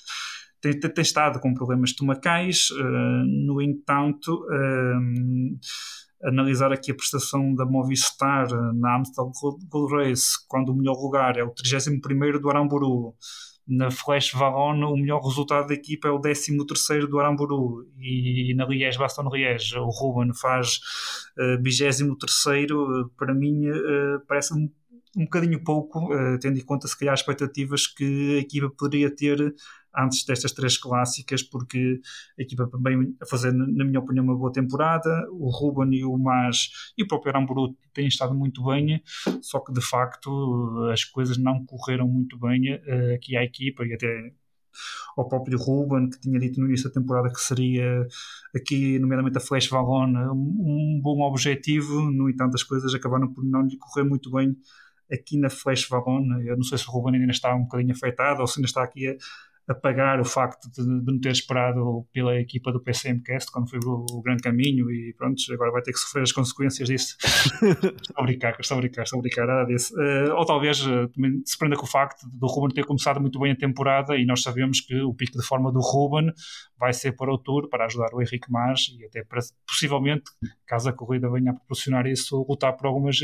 [0.60, 5.58] tem, tem, estado com problemas estomacais, uh, no entanto, uh,
[6.28, 9.32] analisar aqui a prestação da Movistar na Amstel
[9.68, 13.14] Gold Race, quando o melhor lugar é o 31 do Aramburu,
[13.66, 16.58] na Flash Valon, o melhor resultado da equipa é o 13
[17.06, 17.86] do Aramburu.
[17.98, 20.80] E na Liège, Baston Liège, o Ruben faz
[21.38, 24.68] uh, 23 uh, para mim uh, parece um,
[25.16, 29.14] um bocadinho pouco, uh, tendo em conta se calhar as expectativas que a equipa poderia
[29.14, 29.54] ter
[29.96, 32.00] antes destas três clássicas, porque
[32.38, 35.26] a equipa também a fazer, na minha opinião, uma boa temporada.
[35.30, 39.02] O Ruben e o Mas e o próprio Aramburu têm estado muito bem,
[39.40, 43.94] só que de facto as coisas não correram muito bem uh, aqui à equipa e
[43.94, 44.32] até
[45.16, 48.06] ao próprio Ruben, que tinha dito no início da temporada que seria
[48.54, 52.10] aqui, nomeadamente a Flash Valon, um, um bom objetivo.
[52.10, 54.56] No entanto, as coisas acabaram por não lhe correr muito bem
[55.10, 56.40] aqui na Flash Valon.
[56.42, 58.82] Eu não sei se o Ruben ainda está um bocadinho afetado ou se ainda está
[58.82, 59.16] aqui a,
[59.68, 64.04] apagar o facto de, de não ter esperado pela equipa do PCMcast quando foi o,
[64.10, 67.16] o, grande caminho e pronto, agora vai ter que sofrer as consequências disso.
[67.22, 69.94] estou a brincar, estou a brincar, estou a brincar, nada disso.
[69.94, 73.38] Uh, ou talvez uh, também se prenda com o facto do Ruben ter começado muito
[73.38, 76.32] bem a temporada e nós sabemos que o pico de forma do Ruben
[76.78, 80.24] vai ser para o Tour, para ajudar o Henrique Mas e até para, possivelmente,
[80.66, 83.18] caso a corrida venha a proporcionar isso, lutar por algumas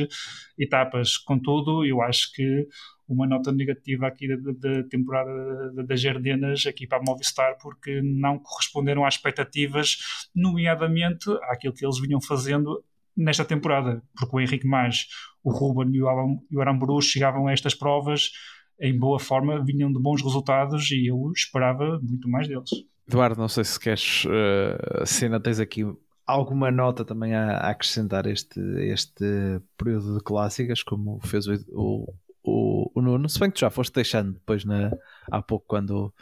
[0.57, 1.17] etapas.
[1.17, 2.69] Contudo, eu acho que
[3.09, 8.39] uma nota negativa aqui da, da temporada das Jardinas aqui para a Movistar porque não
[8.39, 9.99] corresponderam às expectativas,
[10.35, 12.85] nomeadamente àquilo que eles vinham fazendo
[13.17, 15.07] nesta temporada, porque o Henrique Mais,
[15.43, 18.31] o Ruben e o Aramburu chegavam a estas provas
[18.81, 22.71] em boa forma, vinham de bons resultados e eu esperava muito mais deles.
[23.09, 25.85] Eduardo, não sei se queres, uh, se ainda tens aqui
[26.27, 32.15] alguma nota também a, acrescentar este, este período de clássicas, como fez o, o,
[32.49, 34.91] o, o Nuno, se bem que tu já foste deixando depois na,
[35.31, 36.13] há pouco quando,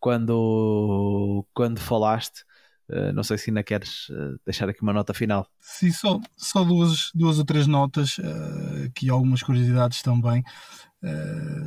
[0.00, 2.44] quando, quando falaste.
[2.86, 5.48] Uh, não sei se ainda queres uh, deixar aqui uma nota final.
[5.58, 10.42] Sim, só, só duas, duas ou três notas, uh, aqui algumas curiosidades também.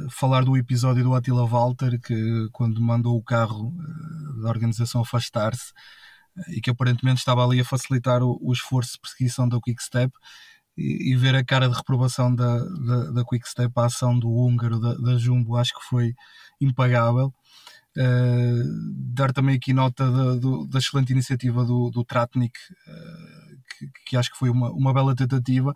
[0.09, 3.72] Falar do episódio do Attila Walter, que quando mandou o carro
[4.41, 5.72] da organização afastar-se
[6.49, 10.11] e que aparentemente estava ali a facilitar o, o esforço de perseguição da Quick Step
[10.78, 14.93] e, ver a cara de reprovação da, da, da Quickstep, a ação do húngaro, da,
[14.95, 16.13] da Jumbo, acho que foi
[16.61, 17.34] impagável.
[17.97, 18.63] Uh,
[19.15, 22.55] dar também aqui nota da, do, da excelente iniciativa do, do Tratnik,
[22.88, 25.73] uh, que, que, acho que foi uma, uma bela tentativa.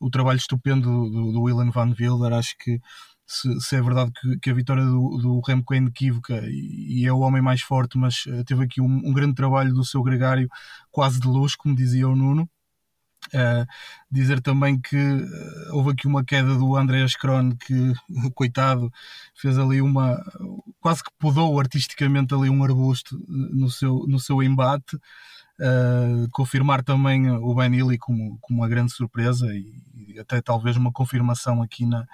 [0.00, 2.80] O trabalho estupendo do, do Willen van Wilder, acho que
[3.24, 7.06] se, se é verdade que, que, a vitória do, do Remco é inequívoca e, e,
[7.06, 10.02] é o homem mais forte, mas uh, teve aqui um, um, grande trabalho do seu
[10.02, 10.48] gregário,
[10.90, 12.50] quase de luz, como dizia o Nuno.
[13.28, 13.66] Uh,
[14.10, 17.92] dizer também que uh, houve aqui uma queda do Andreas Kron que,
[18.34, 18.92] coitado,
[19.34, 20.18] fez ali uma.
[20.80, 24.96] quase que podou artisticamente ali um arbusto no seu, no seu embate.
[25.60, 30.74] Uh, confirmar também o Ben Illy como, como uma grande surpresa e, e até talvez
[30.78, 32.06] uma confirmação aqui na,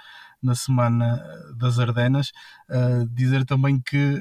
[0.43, 1.23] na semana
[1.57, 2.33] das Ardenas.
[3.13, 4.21] Dizer também que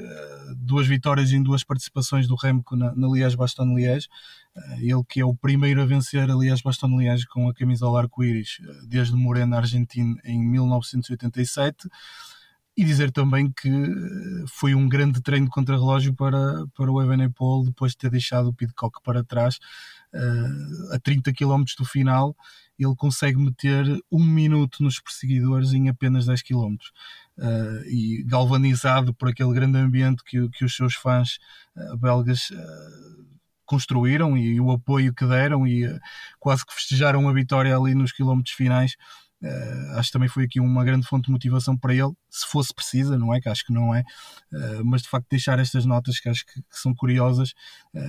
[0.56, 4.08] duas vitórias em duas participações do Remco na, na Liège-Bastogne-Liège.
[4.56, 9.14] Uh, ele que é o primeiro a vencer a Liège-Bastogne-Liège com a camisola arco-íris desde
[9.14, 11.88] Morena, Argentina, em 1987
[12.76, 13.70] e dizer também que
[14.48, 18.52] foi um grande treino de contrarrelógio para, para o Evenepoel depois de ter deixado o
[18.52, 19.58] Pidcock para trás
[20.14, 22.36] uh, a 30 km do final
[22.78, 26.76] ele consegue meter um minuto nos perseguidores em apenas 10 km.
[27.38, 31.38] Uh, e galvanizado por aquele grande ambiente que, que os seus fãs
[31.76, 32.50] uh, belgas
[33.66, 35.98] construíram e, o apoio que deram e uh,
[36.38, 38.96] quase que festejaram a vitória ali nos quilómetros finais.
[39.96, 43.18] acho que também foi aqui uma grande fonte de motivação para ele, se fosse precisa,
[43.18, 43.40] não é?
[43.40, 44.02] Que acho que não é,
[44.84, 47.52] mas de facto deixar estas notas que acho que, que são curiosas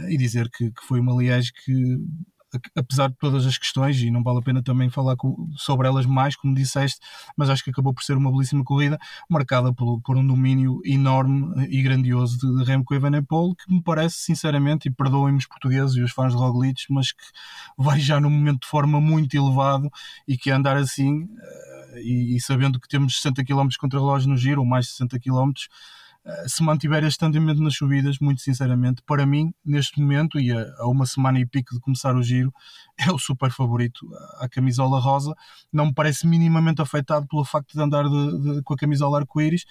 [0.09, 1.99] e dizer que, que foi uma Liège que
[2.75, 6.05] apesar de todas as questões, e não vale a pena também falar com, sobre elas
[6.05, 6.99] mais, como disseste,
[7.35, 8.97] mas acho que acabou por ser uma belíssima corrida,
[9.29, 14.17] marcada por, por um domínio enorme e grandioso de, de Remco Evenepoel, que me parece,
[14.17, 17.23] sinceramente, e perdoem-me os portugueses e os fãs de Roglic, mas que
[17.77, 19.89] vai já num momento de forma muito elevado
[20.27, 24.37] e que andar assim, uh, e, e, sabendo que temos 60 km contra relógio no
[24.37, 26.06] giro, ou mais de 60 km, eh,
[26.45, 31.05] se mantiver este andamento nas subidas, muito sinceramente, para mim, neste momento, e a, uma
[31.05, 32.51] semana e pico de começar o giro,
[32.99, 34.05] é o super favorito
[34.39, 35.33] à camisola rosa.
[35.71, 39.63] Não me parece minimamente afetado pelo facto de andar de, de, com a camisola arco-íris.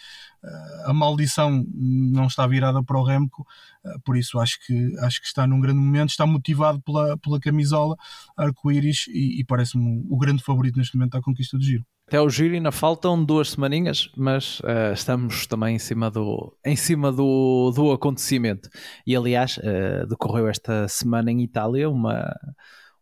[0.43, 3.43] Uh, a maldição não está virada para o Remco,
[3.85, 7.41] uh, por isso acho que, acho que está num grande momento, está motivado pela, pela
[7.41, 7.97] camisola
[8.37, 11.85] arco-íris e, e parece-me o grande favorito neste momento à conquista do giro.
[12.09, 16.77] Até o giro ainda faltam duas semaninhas, mas uh, estamos também em cima do, em
[16.77, 18.71] cima do, do acontecimento.
[19.05, 22.33] E aliás, uh, decorreu esta semana em Itália uma,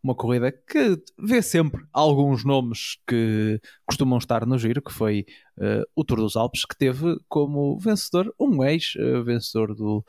[0.01, 5.23] uma corrida que vê sempre alguns nomes que costumam estar no giro, que foi
[5.59, 10.03] uh, o Tour dos Alpes, que teve como vencedor um ex-vencedor do,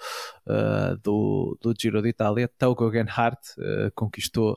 [1.03, 3.43] do, do Giro de Itália, Taugo Genhardt,
[3.95, 4.57] conquistou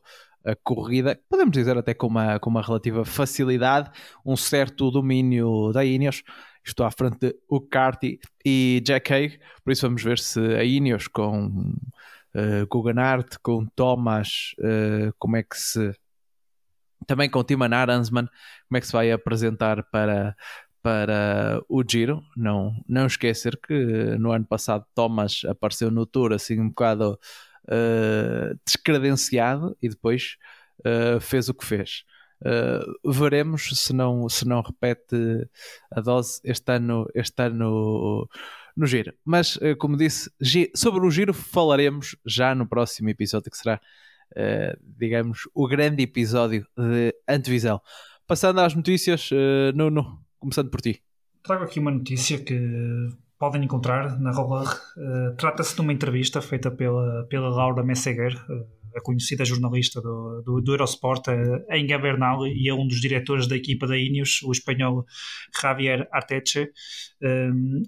[0.52, 3.92] a corrida, podemos dizer até com uma, com uma relativa facilidade,
[4.26, 6.24] um certo domínio da Ineos
[6.64, 10.64] estou à frente de Hugh Carty e Jack Haig, por isso vamos ver se a
[10.64, 11.74] Ineos com
[12.36, 12.84] uh, com
[13.42, 15.94] com Thomas, uh, como é que se
[17.08, 18.28] também com Timan Aransman,
[18.68, 20.36] como é que se vai apresentar para,
[20.82, 22.22] para o Giro.
[22.36, 23.74] Não, não esquecer que
[24.20, 27.18] no ano passado Thomas apareceu no Tour assim um bocado
[27.70, 30.38] uh, descredenciado e depois
[30.80, 32.04] uh, fez o que fez.
[32.42, 35.16] Uh, veremos se não, se não repete
[35.92, 38.28] a dose este ano, este ano
[38.76, 39.14] no Giro.
[39.26, 40.32] Mas, como disse,
[40.74, 43.82] sobre o Giro falaremos já no próximo episódio, que será,
[44.82, 47.82] digamos, o grande episódio de antevisão.
[48.26, 49.30] Passando às notícias,
[49.76, 51.04] Nuno, começando por ti.
[51.44, 52.58] Trago aqui uma notícia que
[53.40, 54.68] podem encontrar na Roller.
[55.38, 58.36] Trata-se de uma entrevista feita pela, pela Laura Messeguer,
[58.96, 61.26] a conhecida jornalista do, do, do Eurosport,
[61.70, 65.06] em Gabernal, e é um dos diretores da equipa da Ineos, o espanhol
[65.62, 66.70] Javier Arteche.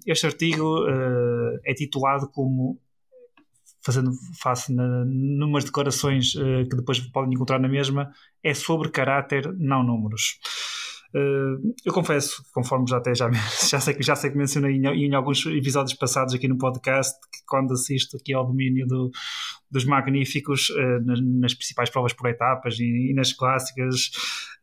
[0.06, 2.80] Este artigo uh, é titulado como
[3.84, 8.12] fazendo face na, numas declarações uh, que depois podem encontrar na mesma,
[8.44, 10.40] é sobre caráter, não números.
[11.14, 13.30] Uh, eu confesso, conforme já até já,
[13.70, 17.40] já sei já sei que mencionei em, em, alguns episódios passados aqui no podcast, que
[17.46, 19.12] quando assisto aqui ao domínio do,
[19.70, 24.12] dos magníficos uh, nas, nas, principais provas por etapas e, e nas clássicas,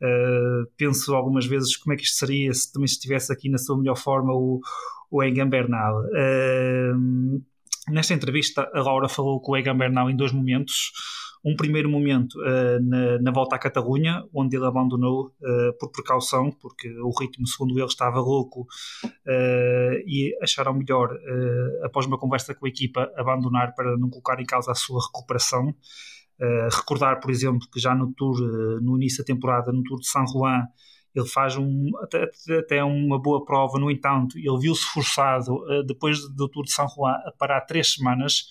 [0.03, 3.77] uh, penso algumas vezes como é que isto seria se também estivesse aqui na sua
[3.77, 4.61] melhor forma o,
[5.11, 6.03] o Egan Bernal.
[7.89, 10.93] nesta entrevista, a Laura falou com o Egan Bernal em dois momentos
[11.45, 16.51] um primeiro momento uh, na, na, volta à Catalunha, onde ele abandonou uh, por precaução,
[16.51, 21.17] porque o ritmo, segundo ele, estava louco uh, e acharam melhor,
[21.83, 25.75] após uma conversa com a equipa, abandonar para não colocar em causa a sua recuperação.
[26.71, 28.39] recordar, por exemplo, que já no Tour,
[28.81, 30.63] no início da temporada, no Tour de San Juan,
[31.15, 36.49] ele faz um, até, até uma boa prova, no entanto, ele viu-se forçado, depois do
[36.49, 38.45] Tour de San Juan, a parar três semanas,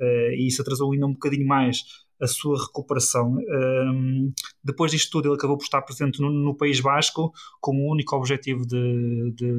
[0.00, 1.82] e isso atrasou ainda um bocadinho mais
[2.20, 3.36] a sua recuperação.
[3.38, 7.90] Um, depois disto tudo, ele acabou por estar presente no, no País Basco com o
[7.90, 9.52] único objetivo de, de,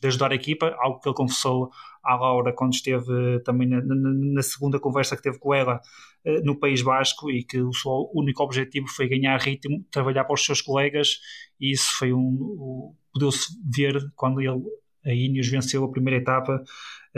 [0.00, 1.70] de, ajudar a equipa, algo que ele confessou
[2.04, 5.80] à Laura quando esteve também na, na, na segunda conversa que teve com ela
[6.24, 10.34] uh, no País Basco e que o seu único objetivo foi ganhar ritmo, trabalhar para
[10.34, 11.18] os seus colegas
[11.60, 14.62] e isso foi um, um podeu-se ver quando ele
[15.04, 16.62] a Ineos venceu a primeira etapa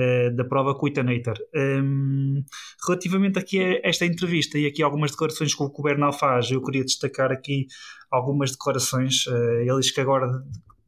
[0.00, 1.36] uh, da prova com o Itanator.
[1.54, 2.42] Um,
[2.86, 6.50] relativamente aqui a esta entrevista e aqui algumas declarações que o, que o Bernal faz,
[6.50, 7.66] eu queria destacar aqui
[8.10, 9.26] algumas declarações.
[9.26, 10.26] Uh, ele diz que agora,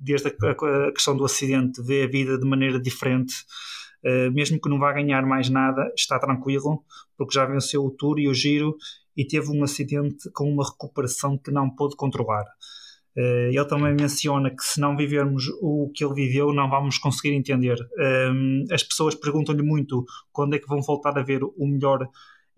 [0.00, 3.34] desde a, a, questão do acidente, vê a vida de maneira diferente.
[4.04, 6.82] Uh, mesmo que não vá ganhar mais nada, está tranquilo,
[7.16, 8.76] porque já venceu o Tour e o Giro
[9.16, 12.44] e teve um acidente com uma recuperação que não pôde controlar.
[13.16, 17.34] Uh, ele também menciona que se não vivermos o que ele viveu, não vamos conseguir
[17.34, 17.76] entender.
[17.98, 22.08] Ehm, as pessoas perguntam-lhe muito quando é que vão voltar a ver o melhor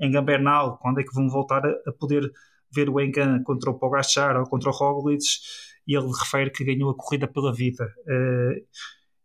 [0.00, 2.30] em Gambernal, quando é que vão voltar a, poder
[2.72, 5.24] ver o Engan contra o Pogacar ou contra o Roglic,
[5.86, 7.84] e ele refere que ganhou a corrida pela vida.
[8.06, 8.64] Uh,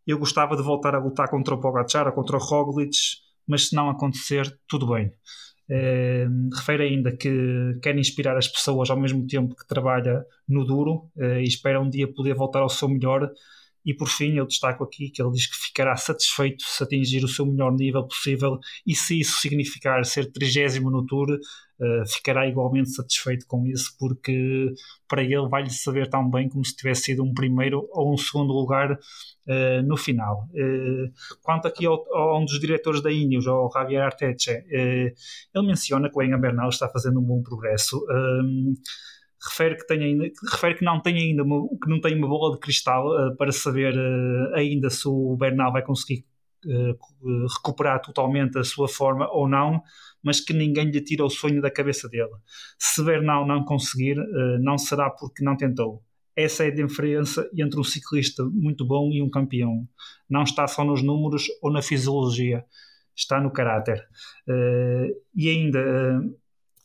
[0.06, 2.96] eu gostava de voltar a lutar contra o Pogacar ou contra o Roglic,
[3.46, 5.12] mas se não acontecer, tudo bem.
[5.70, 11.08] Uh, refere ainda que quer inspirar as pessoas ao mesmo tempo que trabalha no duro
[11.16, 13.30] uh, e espera um dia poder voltar ao seu melhor.
[13.84, 17.28] E por fim, eu destaco aqui que ele diz que ficará satisfeito se atingir o
[17.28, 22.90] seu melhor nível possível e se isso significar ser trigésimo no Tour, uh, ficará igualmente
[22.90, 24.72] satisfeito com isso, porque
[25.08, 28.52] para ele vai-lhe saber tão bem como se tivesse sido um primeiro ou um segundo
[28.52, 30.46] lugar uh, no final.
[30.52, 31.10] Uh,
[31.42, 35.14] quanto aqui ao, ao, um dos diretores da Ineos, ao Javier Arteche, ele
[35.66, 37.98] menciona que o Egan Bernal está fazendo um bom progresso.
[39.42, 42.54] Refere que, tem ainda, refere que não tem ainda uma, que não tem uma bola
[42.54, 46.26] de cristal uh, para saber uh, ainda se o Bernal vai conseguir
[46.66, 49.82] uh, recuperar totalmente a sua forma ou não,
[50.22, 52.30] mas que ninguém lhe tira o sonho da cabeça dele.
[52.78, 54.16] Se Bernal não conseguir,
[54.60, 56.02] não será porque não tentou.
[56.36, 59.88] Essa é a diferença entre um ciclista muito bom e um campeão.
[60.28, 62.62] Não está só nos números ou na fisiologia,
[63.16, 64.06] está no caráter.
[65.34, 66.22] e ainda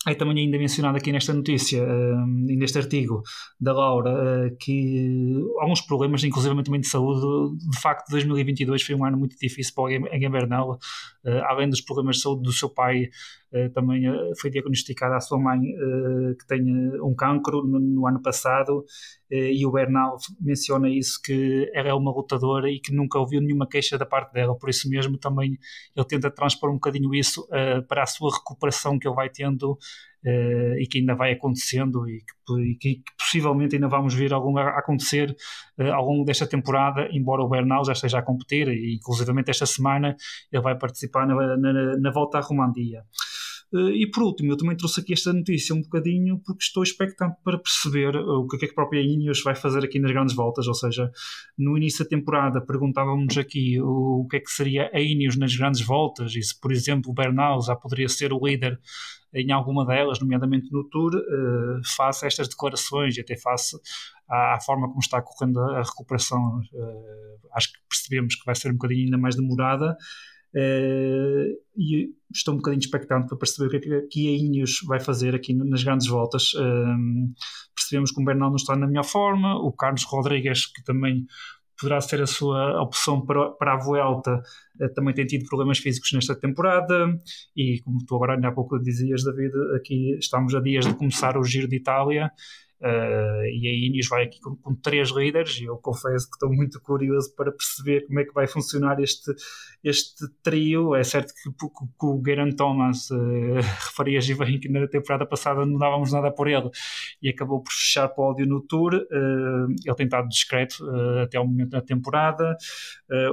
[0.08, 3.24] é também ainda mencionado aqui nesta notícia uh, e neste artigo
[3.60, 9.03] da Laura uh, que alguns problemas, inclusive também de saúde, de facto 2022 foi um
[9.03, 12.70] ano muito difícil para o Egan Bernal, uh, além dos problemas de saúde do seu
[12.70, 13.10] pai,
[13.74, 14.03] também
[14.39, 16.62] foi diagnosticada a sua mãe que tem
[17.01, 18.84] um cancro no, no ano passado
[19.30, 23.68] e o Bernal menciona isso, que ela é uma lutadora e que nunca ouviu nenhuma
[23.68, 25.58] queixa da parte dela, por isso mesmo também
[25.95, 27.47] ele tenta transpor um bocadinho isso
[27.88, 29.78] para a sua recuperação que ele vai tendo
[30.80, 35.36] e que ainda vai acontecendo e que, e que, possivelmente ainda vamos ver algum acontecer
[35.78, 40.16] ao longo desta temporada, embora o Bernal já esteja a competir e inclusivamente esta semana
[40.51, 43.03] ele vai participar na, na, na volta à Romandia.
[43.74, 47.38] Eh, e por último, eu também trouxe aqui esta notícia um bocadinho porque estou expectante
[47.43, 50.68] para perceber o que é que a própria Ineos vai fazer aqui nas grandes voltas.
[50.68, 51.11] Ou seja,
[51.57, 55.82] no início da temporada perguntávamos aqui o que é que seria a Ineos nas grandes
[55.82, 58.80] voltas e se, por exemplo, o Bernal já poderia ser o líder
[59.34, 63.78] em alguma delas, nomeadamente no Tour, uh, face a estas declarações e até face
[64.30, 66.61] à, forma como está correndo a, recuperação.
[67.53, 69.97] Acho que percebemos que vai ser um bocadinho ainda mais demorada.
[70.56, 75.01] Uh, e estou um bocadinho expectante para perceber o que é que a Ineos vai
[75.01, 76.53] fazer aqui nas grandes voltas.
[76.53, 77.34] Uh,
[77.76, 81.26] percebemos que o Bernal não está na melhor forma, o Carlos Rodrigues, que também
[81.78, 84.41] poderá ser a sua opção para, para a Vuelta,
[84.80, 87.20] uh, também tem tido problemas físicos nesta temporada.
[87.56, 91.43] E como tu agora há pouco dizias, David, aqui estamos a dias de começar o
[91.43, 92.32] Giro de Itália.
[92.86, 96.53] Uh, e a Ineos vai aqui com, com, três líderes e eu confesso que estou
[96.53, 99.33] muito curioso para perceber como é que vai funcionar este,
[99.83, 100.93] este trio.
[100.93, 105.65] É certo que, que, que o Geraint Thomas uh, referias bem que na temporada passada
[105.65, 106.69] não dávamos nada por ele
[107.23, 108.93] e acabou por fechar pódio no Tour.
[108.93, 112.55] Uh, ele tem estado discreto uh, até o momento da temporada.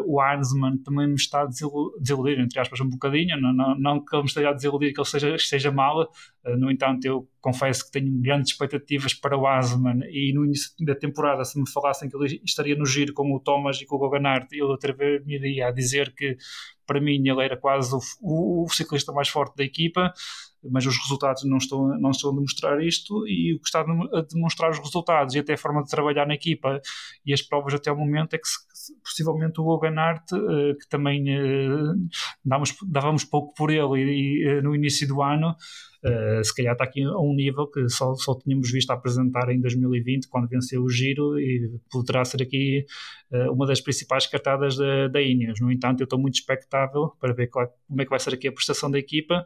[0.06, 3.38] o Arnsman também me está a desiludir, entre aspas, um bocadinho.
[3.38, 6.10] Não, não, não que ele me esteja a desiludir que ele seja, esteja mal,
[6.56, 10.94] no entanto, eu confesso que tenho grandes expectativas para o Asman e no início da
[10.94, 13.98] temporada, se me falassem que ele estaria no giro com o Thomas e com o
[13.98, 14.76] Goganart, eu
[15.26, 16.36] iria a dizer que
[16.86, 20.12] para mim ele era quase o, o, o ciclista mais forte da equipa
[20.70, 24.20] mas os resultados não estão, não estão a demonstrar isto e o que está a
[24.22, 26.80] demonstrar os resultados e até a forma de trabalhar na equipa
[27.26, 30.88] e as provas até o momento é que se, possivelmente o Logan Art, eh, que
[30.88, 31.94] também eh,
[32.44, 35.56] dávamos, dávamos pouco por ele e, e no início do ano
[36.04, 39.60] Uh, se calhar está aqui a um nível que só, só tínhamos visto apresentar em
[39.60, 42.84] 2020, quando venceu o Giro, e poderá ser aqui
[43.30, 45.60] uh, uma das principais cartadas da, da Ineos.
[45.60, 48.48] No entanto, eu estou muito expectável para ver qual, como é que vai ser aqui
[48.48, 49.44] a prestação da equipa.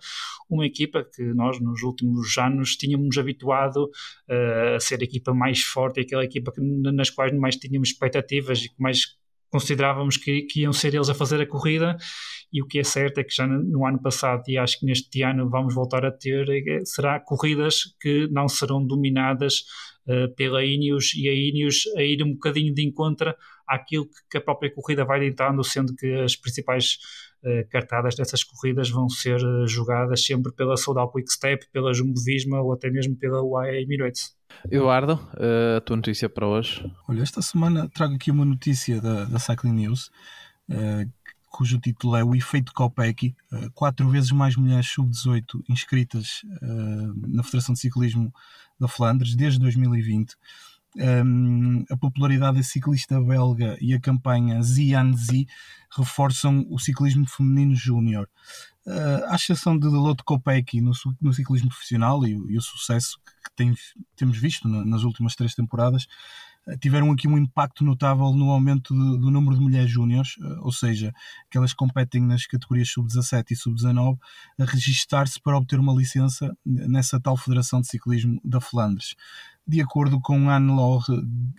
[0.49, 3.91] Uma equipa que nós, nos últimos anos, tínhamos habituado
[4.31, 8.65] uh, a ser a equipa mais forte, aquela equipa que, nas quais mais tínhamos expectativas
[8.65, 9.17] e que mais
[9.51, 11.97] considerávamos que, que, iam ser eles a fazer a corrida
[12.53, 15.23] e o que é certo é que já no ano passado e acho que neste
[15.23, 19.65] ano vamos voltar a ter é, será corridas que não serão dominadas
[20.07, 23.35] uh, pela Ineos e a Ineos a ir um bocadinho de encontro
[23.67, 26.99] àquilo que a própria corrida vai ditando, sendo que as principais
[27.43, 32.21] uh, cartadas dessas corridas vão ser uh, jogadas sempre pela Soudal Quick Step, pela Jumbo
[32.25, 34.36] Visma ou até mesmo pela UAE Emirates.
[34.71, 35.21] Eduardo,
[35.77, 36.91] a tua notícia para hoje?
[37.09, 40.11] Olha, esta semana trago aqui uma notícia da, da Cycling News
[41.57, 47.43] cujo título é O Efeito Kopecky, uh, quatro vezes mais mulheres sub-18 inscritas uh, na
[47.43, 48.31] Federação de Ciclismo
[48.79, 50.35] da Flandres desde 2020.
[50.99, 55.47] Um, a popularidade da ciclista belga e a campanha Z
[55.97, 58.29] reforçam o ciclismo feminino júnior.
[58.87, 63.51] Uh, à exceção de Lotte Kopecky no, no ciclismo profissional e, e, o sucesso que
[63.57, 63.75] tem,
[64.15, 66.07] temos visto nas últimas três temporadas,
[66.81, 70.73] tiveram aqui um impacto notável no aumento do, do número de mulheres júniores, eh, ou
[70.73, 71.15] seja,
[71.49, 74.19] que competem nas categorias sub-17 e sub-19,
[74.59, 79.15] a registar-se para obter uma licença nessa tal Federação de Ciclismo da Flandres
[79.67, 81.05] de acordo com Anne-Laure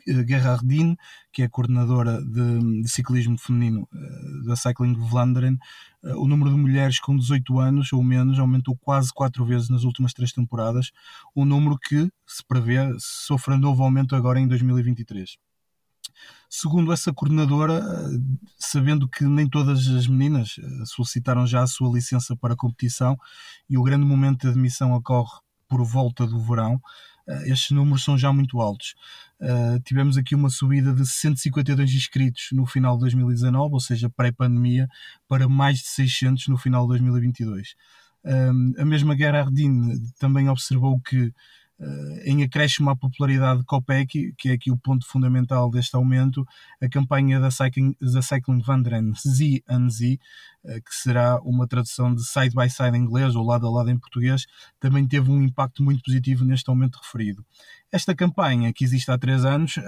[0.06, 0.96] Gerardin,
[1.32, 5.58] que é coordenadora de, de ciclismo feminino uh, da Cycling Vlaanderen,
[6.04, 9.84] uh, o número de mulheres com 18 anos ou menos aumentou quase quatro vezes nas
[9.84, 10.92] últimas três temporadas,
[11.36, 15.38] um número que, se prevê, sofre novo aumento agora em 2023.
[16.50, 20.56] Segundo essa coordenadora, eh, sabendo que nem todas as meninas
[20.86, 23.18] solicitaram já a sua licença para a competição
[23.70, 26.82] e o grande momento de admissão ocorre por volta do verão,
[27.46, 28.96] estes números são já muito altos.
[29.40, 34.88] Uh, tivemos aqui uma subida de 152 inscritos no final de 2019, ou seja, pré-pandemia,
[35.28, 37.76] para mais de 600 no final de 2022.
[38.24, 41.32] Uh, a mesma Gerardine também observou que
[42.26, 46.46] em acréscimo à popularidade de Copec, que é aqui o ponto fundamental deste aumento,
[46.82, 50.20] a campanha da Cycling, da Cycling Vandren Z and Z,
[50.64, 53.92] uh, que será uma tradução de side by side em inglês ou lado a lado
[53.92, 54.46] em português,
[54.80, 57.46] também teve um impacto muito positivo neste aumento referido.
[57.92, 59.82] Esta campanha, que existe há três anos, uh,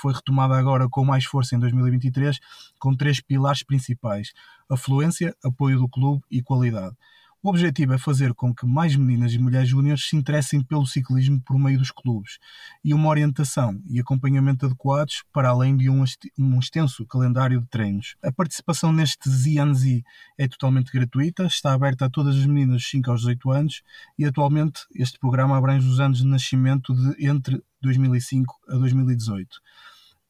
[0.00, 2.38] foi retomada agora com mais força em 2023,
[2.78, 4.32] com três pilares principais:
[4.70, 6.96] afluência, apoio do clube e qualidade.
[7.42, 11.40] O objetivo é fazer com que mais meninas e mulheres júniores se interessem pelo ciclismo
[11.40, 12.38] por meio dos clubes
[12.82, 16.02] e uma orientação e acompanhamento adequados para além de um,
[16.38, 18.16] um extenso calendário de treinos.
[18.24, 20.02] A participação neste ZNZ
[20.36, 23.82] é totalmente gratuita, está aberta a todas as meninas dos 5 aos 18 anos
[24.18, 29.60] e atualmente este programa abrange os anos de nascimento de entre 2005 a 2018.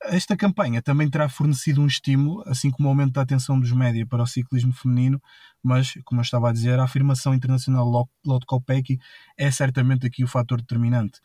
[0.04, 4.06] Esta campanha também terá fornecido um estímulo, assim como o aumento da atenção dos média
[4.06, 5.20] para o ciclismo feminino,
[5.66, 7.84] mas, como eu estava a dizer, a afirmação internacional
[8.24, 9.00] Lotto Kopecky
[9.36, 11.20] é certamente aqui o fator determinante.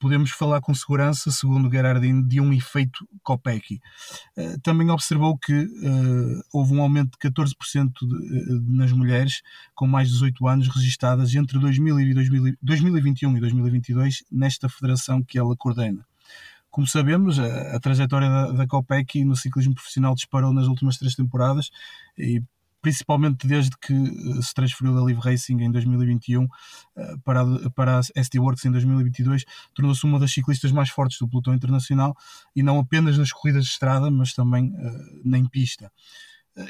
[0.00, 3.80] Podemos falar com segurança, segundo Gerardin, de um efeito Kopecky.
[4.36, 9.40] Eh, também observou que uh, houve um aumento de 14% de, de, nas mulheres
[9.74, 15.22] com mais de 18 anos registadas entre 2000 e 2000, 2021 e 2022 nesta federação
[15.22, 16.04] que ela coordena.
[16.68, 18.66] Como sabemos, a, a trajetória da, da
[19.24, 21.70] no ciclismo profissional disparou nas últimas três temporadas
[22.18, 22.42] e
[22.80, 26.46] principalmente desde que eh, se transferiu da Live Racing em 2021
[26.96, 29.44] eh, para, para a ST Works em 2022,
[29.74, 32.14] tornou-se uma das ciclistas mais fortes do pelotão internacional
[32.54, 35.90] e não apenas nas corridas de estrada, mas também uh, na pista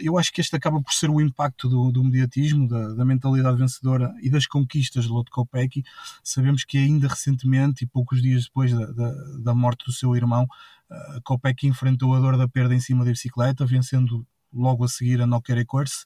[0.00, 3.56] eu acho que este acaba por ser o impacto do, do mediatismo, da, da, mentalidade
[3.56, 5.84] vencedora e das conquistas de Lotto Kopecky.
[6.24, 10.44] Sabemos que ainda recentemente, e poucos dias depois da, da, da morte do seu irmão,
[10.44, 14.26] uh, Kopecky enfrentou a dor da perda em cima da bicicleta, vencendo
[14.56, 16.04] logo a seguir a Nokia Course,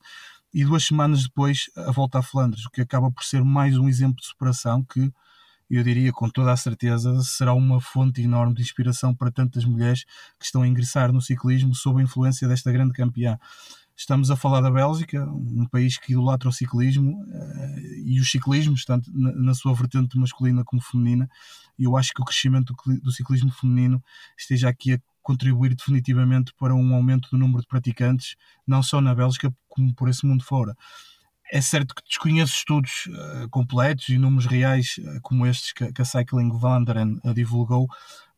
[0.52, 3.88] e duas semanas depois a volta a Flandres, o que acaba por ser mais um
[3.88, 5.12] exemplo de superação que
[5.70, 10.04] eu diria com toda a certeza, será uma fonte enorme de inspiração para tantas mulheres
[10.36, 13.38] que estão a ingressar no ciclismo sob a influência desta grande campeã.
[13.96, 18.84] Estamos a falar da Bélgica, um país que idolatra o ciclismo uh, e os ciclismos,
[18.84, 21.28] tanto na, sua vertente masculina como feminina,
[21.78, 24.02] e eu acho que o crescimento do ciclismo feminino
[24.36, 24.98] esteja aqui a
[25.30, 28.34] contribuir definitivamente para um aumento do número de praticantes,
[28.66, 30.74] não só na Bélgica, como por esse mundo fora.
[31.52, 36.02] É certo que desconheço estudos uh, completos e números reais uh, como estes que, que,
[36.02, 37.86] a Cycling Vanderen uh, divulgou,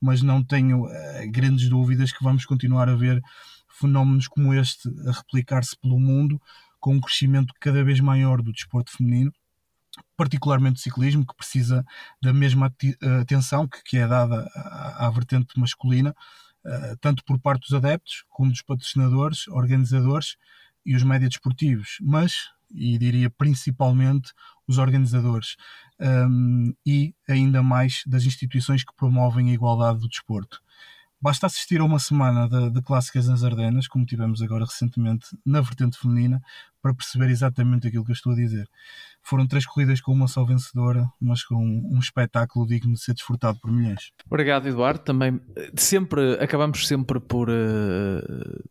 [0.01, 0.87] mas não tenho
[1.31, 3.23] grandes dúvidas que vamos continuar a ver
[3.69, 6.41] fenómenos como este a replicar-se pelo mundo,
[6.81, 9.33] com um crescimento cada vez maior do desporto feminino,
[10.17, 11.85] particularmente o ciclismo, que precisa
[12.21, 12.75] da mesma
[13.21, 16.15] atenção que, que é dada à, à vertente masculina,
[17.01, 20.37] tanto por parte dos adeptos como dos patrocinadores, organizadores
[20.85, 24.33] e os médias desportivos, mas e diria principalmente
[24.67, 25.57] os organizadores
[26.01, 30.63] um, e ainda mais das instituições que promovem a igualdade do desporto.
[31.23, 35.61] Basta assistir a uma semana de, de clássicas nas Ardenas, como tivemos agora recentemente na
[35.61, 36.43] vertente feminina,
[36.83, 38.69] para perceber exatamente aquilo que eu estou a dizer.
[39.23, 43.57] Foram três corridas com uma só vencedora, mas com um, espetáculo digno de ser desfrutado
[43.61, 44.11] por milhões.
[44.27, 44.99] Obrigado, Eduardo.
[44.99, 45.41] Também
[45.77, 48.69] sempre acabamos sempre por uh,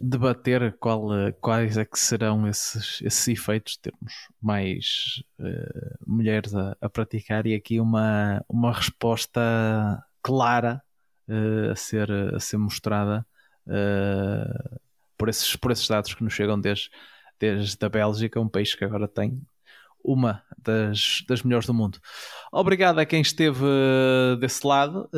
[0.00, 1.10] debater qual,
[1.40, 4.12] quais é que serão esses, esses efeitos, termos
[4.42, 10.82] mais uh, mulheres a, a, praticar e aqui uma, uma resposta clara
[11.28, 13.26] uh, a, ser, a ser mostrada
[13.66, 14.80] uh,
[15.16, 16.90] por, esses, por esses dados que nos chegam desde,
[17.38, 19.40] desde a Bélgica, um país que agora tem
[20.02, 21.98] uma das, das melhores do mundo.
[22.52, 23.64] Obrigado a quem esteve
[24.38, 25.08] desse lado,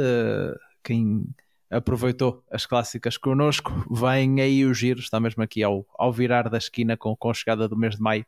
[0.85, 1.27] quem
[1.69, 3.73] aproveitou as clássicas connosco.
[3.91, 7.35] Vem aí o giro, está mesmo aqui ao, ao virar da esquina com, com a
[7.35, 8.24] chegada do mês de maio.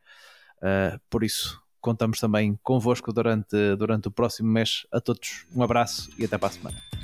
[1.09, 4.87] Por isso, contamos também convosco durante, durante o próximo mês.
[4.93, 6.98] A todos, um abraço e até para a semana.